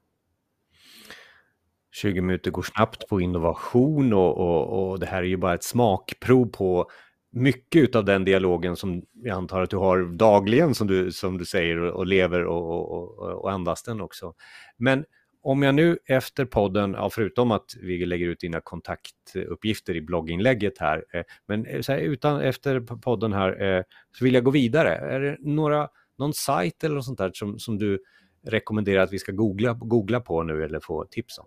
20 1.91 2.21
minuter 2.21 2.51
går 2.51 2.61
snabbt 2.61 3.07
på 3.07 3.21
innovation 3.21 4.13
och, 4.13 4.37
och, 4.37 4.89
och 4.89 4.99
det 4.99 5.05
här 5.05 5.23
är 5.23 5.27
ju 5.27 5.37
bara 5.37 5.53
ett 5.53 5.63
smakprov 5.63 6.45
på 6.45 6.89
mycket 7.31 7.95
av 7.95 8.05
den 8.05 8.25
dialogen 8.25 8.75
som 8.75 9.03
jag 9.13 9.37
antar 9.37 9.61
att 9.61 9.69
du 9.69 9.77
har 9.77 10.17
dagligen 10.17 10.75
som 10.75 10.87
du, 10.87 11.11
som 11.11 11.37
du 11.37 11.45
säger 11.45 11.77
och 11.77 12.07
lever 12.07 12.45
och, 12.45 12.91
och, 12.91 13.19
och 13.19 13.51
andas 13.51 13.83
den 13.83 14.01
också. 14.01 14.33
Men 14.77 15.05
om 15.41 15.63
jag 15.63 15.75
nu 15.75 15.97
efter 16.05 16.45
podden, 16.45 16.93
ja, 16.93 17.09
förutom 17.09 17.51
att 17.51 17.75
vi 17.81 18.05
lägger 18.05 18.27
ut 18.27 18.39
dina 18.39 18.61
kontaktuppgifter 18.61 19.95
i 19.95 20.01
blogginlägget 20.01 20.77
här, 20.77 21.05
eh, 21.13 21.23
men 21.45 21.65
eh, 21.65 21.81
här, 21.87 21.97
utan 21.97 22.41
efter 22.41 22.79
podden 22.79 23.33
här 23.33 23.61
eh, 23.61 23.83
så 24.17 24.23
vill 24.23 24.33
jag 24.33 24.43
gå 24.43 24.51
vidare. 24.51 24.95
Är 24.95 25.19
det 25.19 25.37
några, 25.39 25.89
någon 26.17 26.33
sajt 26.33 26.83
eller 26.83 26.95
något 26.95 27.05
sånt 27.05 27.17
där 27.17 27.31
som, 27.33 27.59
som 27.59 27.77
du 27.77 27.99
rekommenderar 28.45 29.03
att 29.03 29.13
vi 29.13 29.19
ska 29.19 29.31
googla, 29.31 29.73
googla 29.73 30.19
på 30.19 30.43
nu 30.43 30.63
eller 30.63 30.79
få 30.79 31.05
tips 31.05 31.37
om? 31.37 31.45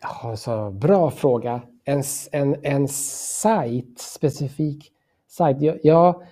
Alltså, 0.00 0.70
bra 0.70 1.10
fråga. 1.10 1.60
En, 1.84 2.02
en, 2.32 2.56
en 2.62 2.88
sajt, 2.88 3.98
specifik 3.98 4.92
sajt. 5.28 5.56
Ja, 5.60 5.74
jag 5.82 6.22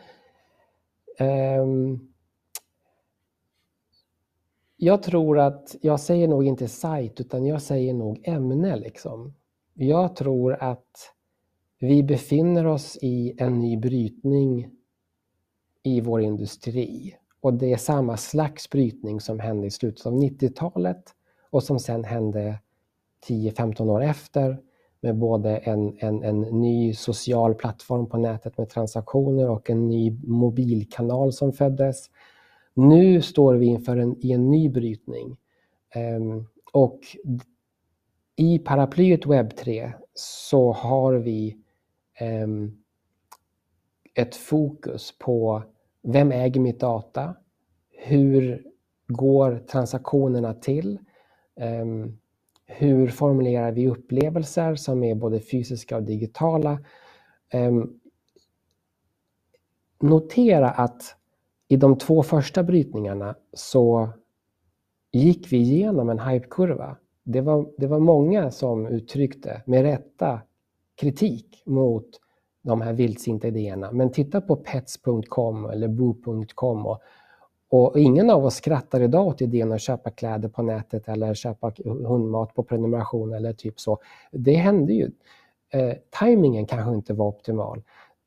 um, 1.21 1.29
ehm, 1.29 2.08
jag 4.81 5.03
tror 5.03 5.39
att, 5.39 5.77
jag 5.81 6.01
säger 6.01 6.29
nog 6.29 6.45
inte 6.45 6.69
sajt 6.69 7.21
utan 7.21 7.47
jag 7.47 7.63
säger 7.63 7.95
nog 7.95 8.21
ämne 8.25 8.77
liksom. 8.77 9.35
Jag 9.75 10.17
tror 10.17 10.53
att 10.61 11.15
vi 11.79 12.03
befinner 12.03 12.67
oss 12.67 12.99
i 13.03 13.35
en 13.39 13.59
ny 13.59 13.77
brytning 13.77 14.71
i 15.83 16.01
vår 16.01 16.21
industri. 16.21 17.17
Och 17.41 17.55
det 17.55 17.73
är 17.73 17.77
samma 17.77 18.17
slags 18.17 18.71
brytning 18.71 19.21
som 19.21 19.41
hände 19.41 19.67
i 19.67 19.71
slutet 19.71 20.07
av 20.07 20.13
90-talet 20.13 21.03
och 21.51 21.63
som 21.63 21.79
sen 21.79 22.05
hände 22.05 22.59
10-15 23.29 23.91
år 23.91 24.03
efter 24.03 24.59
med 25.01 25.17
både 25.17 25.57
en, 25.57 25.99
en, 25.99 26.23
en 26.23 26.41
ny 26.41 26.95
social 26.95 27.55
plattform 27.55 28.09
på 28.09 28.17
nätet 28.17 28.59
med 28.59 28.69
transaktioner 28.69 29.51
och 29.51 29.71
en 29.71 29.89
ny 29.89 30.19
mobilkanal 30.27 31.33
som 31.33 31.53
föddes. 31.53 32.11
Nu 32.79 33.23
står 33.23 33.55
vi 33.55 33.67
inför 33.67 33.97
en, 33.97 34.17
i 34.21 34.33
en 34.33 34.51
ny 34.51 34.69
brytning. 34.69 35.37
Um, 35.97 36.49
och 36.73 37.01
i 38.37 38.59
paraplyet 38.59 39.25
webb3 39.25 39.93
så 40.15 40.73
har 40.73 41.15
vi 41.15 41.57
um, 42.45 42.83
ett 44.15 44.37
fokus 44.37 45.19
på 45.19 45.63
vem 46.03 46.33
äger 46.33 46.61
mitt 46.61 46.81
data? 46.81 47.37
Hur 47.91 48.67
går 49.07 49.59
transaktionerna 49.59 50.55
till? 50.55 50.99
Um, 51.61 52.19
hur 52.67 53.09
formulerar 53.09 53.73
vi 53.73 53.89
upplevelser 53.89 54.75
som 54.75 55.05
är 55.05 55.15
både 55.15 55.41
fysiska 55.41 55.97
och 55.97 56.03
digitala? 56.03 56.79
Um, 57.55 58.01
notera 60.01 60.71
att 60.71 61.18
i 61.69 61.77
de 61.77 61.99
två 61.99 62.23
första 62.23 62.63
brytningarna 62.63 63.35
så 63.53 64.09
gick 65.13 65.53
vi 65.53 65.57
igenom 65.57 66.11
en 66.11 66.19
hypekurva. 66.19 66.97
Det 67.25 67.41
var, 67.41 67.67
det 67.79 67.87
var 67.87 67.99
många 67.99 68.51
som 68.51 68.87
uttryckte, 68.87 69.63
med 69.67 69.83
rätta, 69.83 70.41
kritik 71.01 71.63
mot 71.67 72.07
de 72.63 72.81
här 72.81 72.93
vildsinta 72.93 73.49
idéerna. 73.49 73.93
Men 73.93 74.13
titta 74.13 74.41
på 74.41 74.57
pets.com 74.57 75.65
eller 75.65 75.89
boo.com 75.89 76.87
och, 76.87 77.01
och 77.71 77.99
ingen 77.99 78.31
av 78.31 78.45
oss 78.45 78.55
skrattar 78.55 79.01
idag 79.01 79.27
åt 79.27 79.41
idén 79.41 79.73
att 79.73 79.81
köpa 79.81 80.11
kläder 80.11 80.49
på 80.49 80.63
nätet 80.63 81.09
eller 81.09 81.35
köpa 81.35 81.73
hundmat 81.85 82.55
på 82.55 82.63
prenumeration 82.63 83.33
eller 83.33 83.53
typ 83.53 83.81
så. 83.81 83.99
Det 84.31 84.55
hände 84.55 84.93
ju. 84.93 85.11
Eh, 85.73 85.93
timingen 86.21 86.67
kanske 86.67 86.95
inte 86.95 87.15
var 87.15 87.27
optimal. 87.27 87.83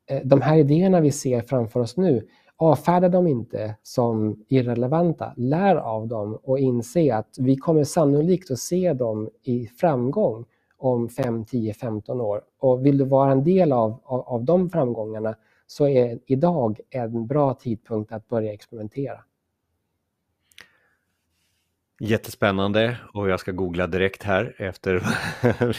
Eh, 0.10 0.22
de 0.24 0.42
här 0.42 0.58
idéerna 0.58 1.00
vi 1.00 1.12
ser 1.12 1.42
framför 1.42 1.80
oss 1.80 1.98
nu, 1.98 2.28
avfärda 2.62 3.10
dem 3.10 3.28
inte 3.28 3.76
som 3.84 4.46
irrelevanta. 4.48 5.34
Lär 5.38 5.76
av 5.76 6.08
dem 6.08 6.40
och 6.44 6.60
inse 6.60 7.16
att 7.16 7.36
vi 7.40 7.56
kommer 7.56 7.84
sannolikt 7.84 8.52
att 8.52 8.60
se 8.60 8.94
dem 8.94 9.30
i 9.44 9.68
framgång 9.68 10.46
om 10.78 11.10
5, 11.10 11.46
10, 11.46 11.74
15 11.74 12.22
år. 12.22 12.42
Och 12.60 12.86
vill 12.86 12.98
du 12.98 13.06
vara 13.06 13.32
en 13.32 13.44
del 13.44 13.72
av, 13.72 14.02
av, 14.04 14.22
av 14.22 14.44
de 14.44 14.70
framgångarna 14.70 15.36
så 15.68 15.88
är 15.88 16.20
idag 16.26 16.80
en 16.90 17.28
bra 17.28 17.54
tidpunkt 17.54 18.12
att 18.12 18.28
börja 18.28 18.54
experimentera. 18.54 19.20
Jättespännande 22.00 22.98
och 23.14 23.30
jag 23.30 23.40
ska 23.40 23.52
googla 23.52 23.88
direkt 23.88 24.24
här 24.24 24.56
efter 24.58 24.94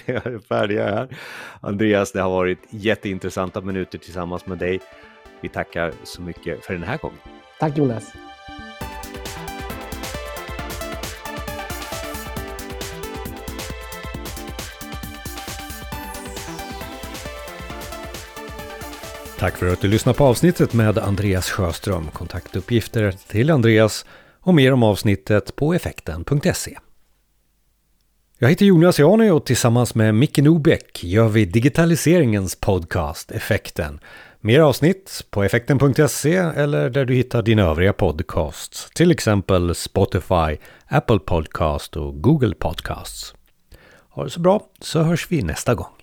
vi 0.06 0.12
är 0.12 0.38
färdiga 0.38 0.84
här. 0.84 1.18
Andreas, 1.60 2.12
det 2.12 2.20
har 2.20 2.30
varit 2.30 2.58
jätteintressanta 2.70 3.60
minuter 3.60 3.98
tillsammans 3.98 4.46
med 4.46 4.58
dig. 4.58 4.80
Vi 5.42 5.48
tackar 5.48 5.92
så 6.02 6.22
mycket 6.22 6.64
för 6.64 6.74
den 6.74 6.82
här 6.82 6.98
gången. 6.98 7.18
Tack 7.58 7.78
Jonas. 7.78 8.12
Tack 19.38 19.56
för 19.56 19.72
att 19.72 19.80
du 19.80 19.88
lyssnade 19.88 20.18
på 20.18 20.24
avsnittet 20.24 20.72
med 20.72 20.98
Andreas 20.98 21.50
Sjöström. 21.50 22.10
Kontaktuppgifter 22.12 23.12
till 23.12 23.50
Andreas 23.50 24.06
och 24.40 24.54
mer 24.54 24.72
om 24.72 24.82
avsnittet 24.82 25.56
på 25.56 25.74
effekten.se. 25.74 26.78
Jag 28.38 28.48
heter 28.48 28.66
Jonas 28.66 28.98
Jani 28.98 29.30
och 29.30 29.46
tillsammans 29.46 29.94
med 29.94 30.14
Micke 30.14 30.38
Nobäck 30.38 31.04
gör 31.04 31.28
vi 31.28 31.44
digitaliseringens 31.44 32.56
podcast 32.56 33.30
Effekten 33.30 34.00
Mer 34.44 34.60
avsnitt 34.60 35.26
på 35.30 35.42
effekten.se 35.42 36.36
eller 36.36 36.90
där 36.90 37.04
du 37.04 37.14
hittar 37.14 37.42
dina 37.42 37.62
övriga 37.62 37.92
podcasts, 37.92 38.90
till 38.94 39.10
exempel 39.10 39.74
Spotify, 39.74 40.58
Apple 40.86 41.18
Podcast 41.18 41.96
och 41.96 42.22
Google 42.22 42.54
Podcasts. 42.54 43.34
Ha 44.08 44.24
det 44.24 44.30
så 44.30 44.40
bra, 44.40 44.66
så 44.80 45.02
hörs 45.02 45.26
vi 45.30 45.42
nästa 45.42 45.74
gång. 45.74 46.01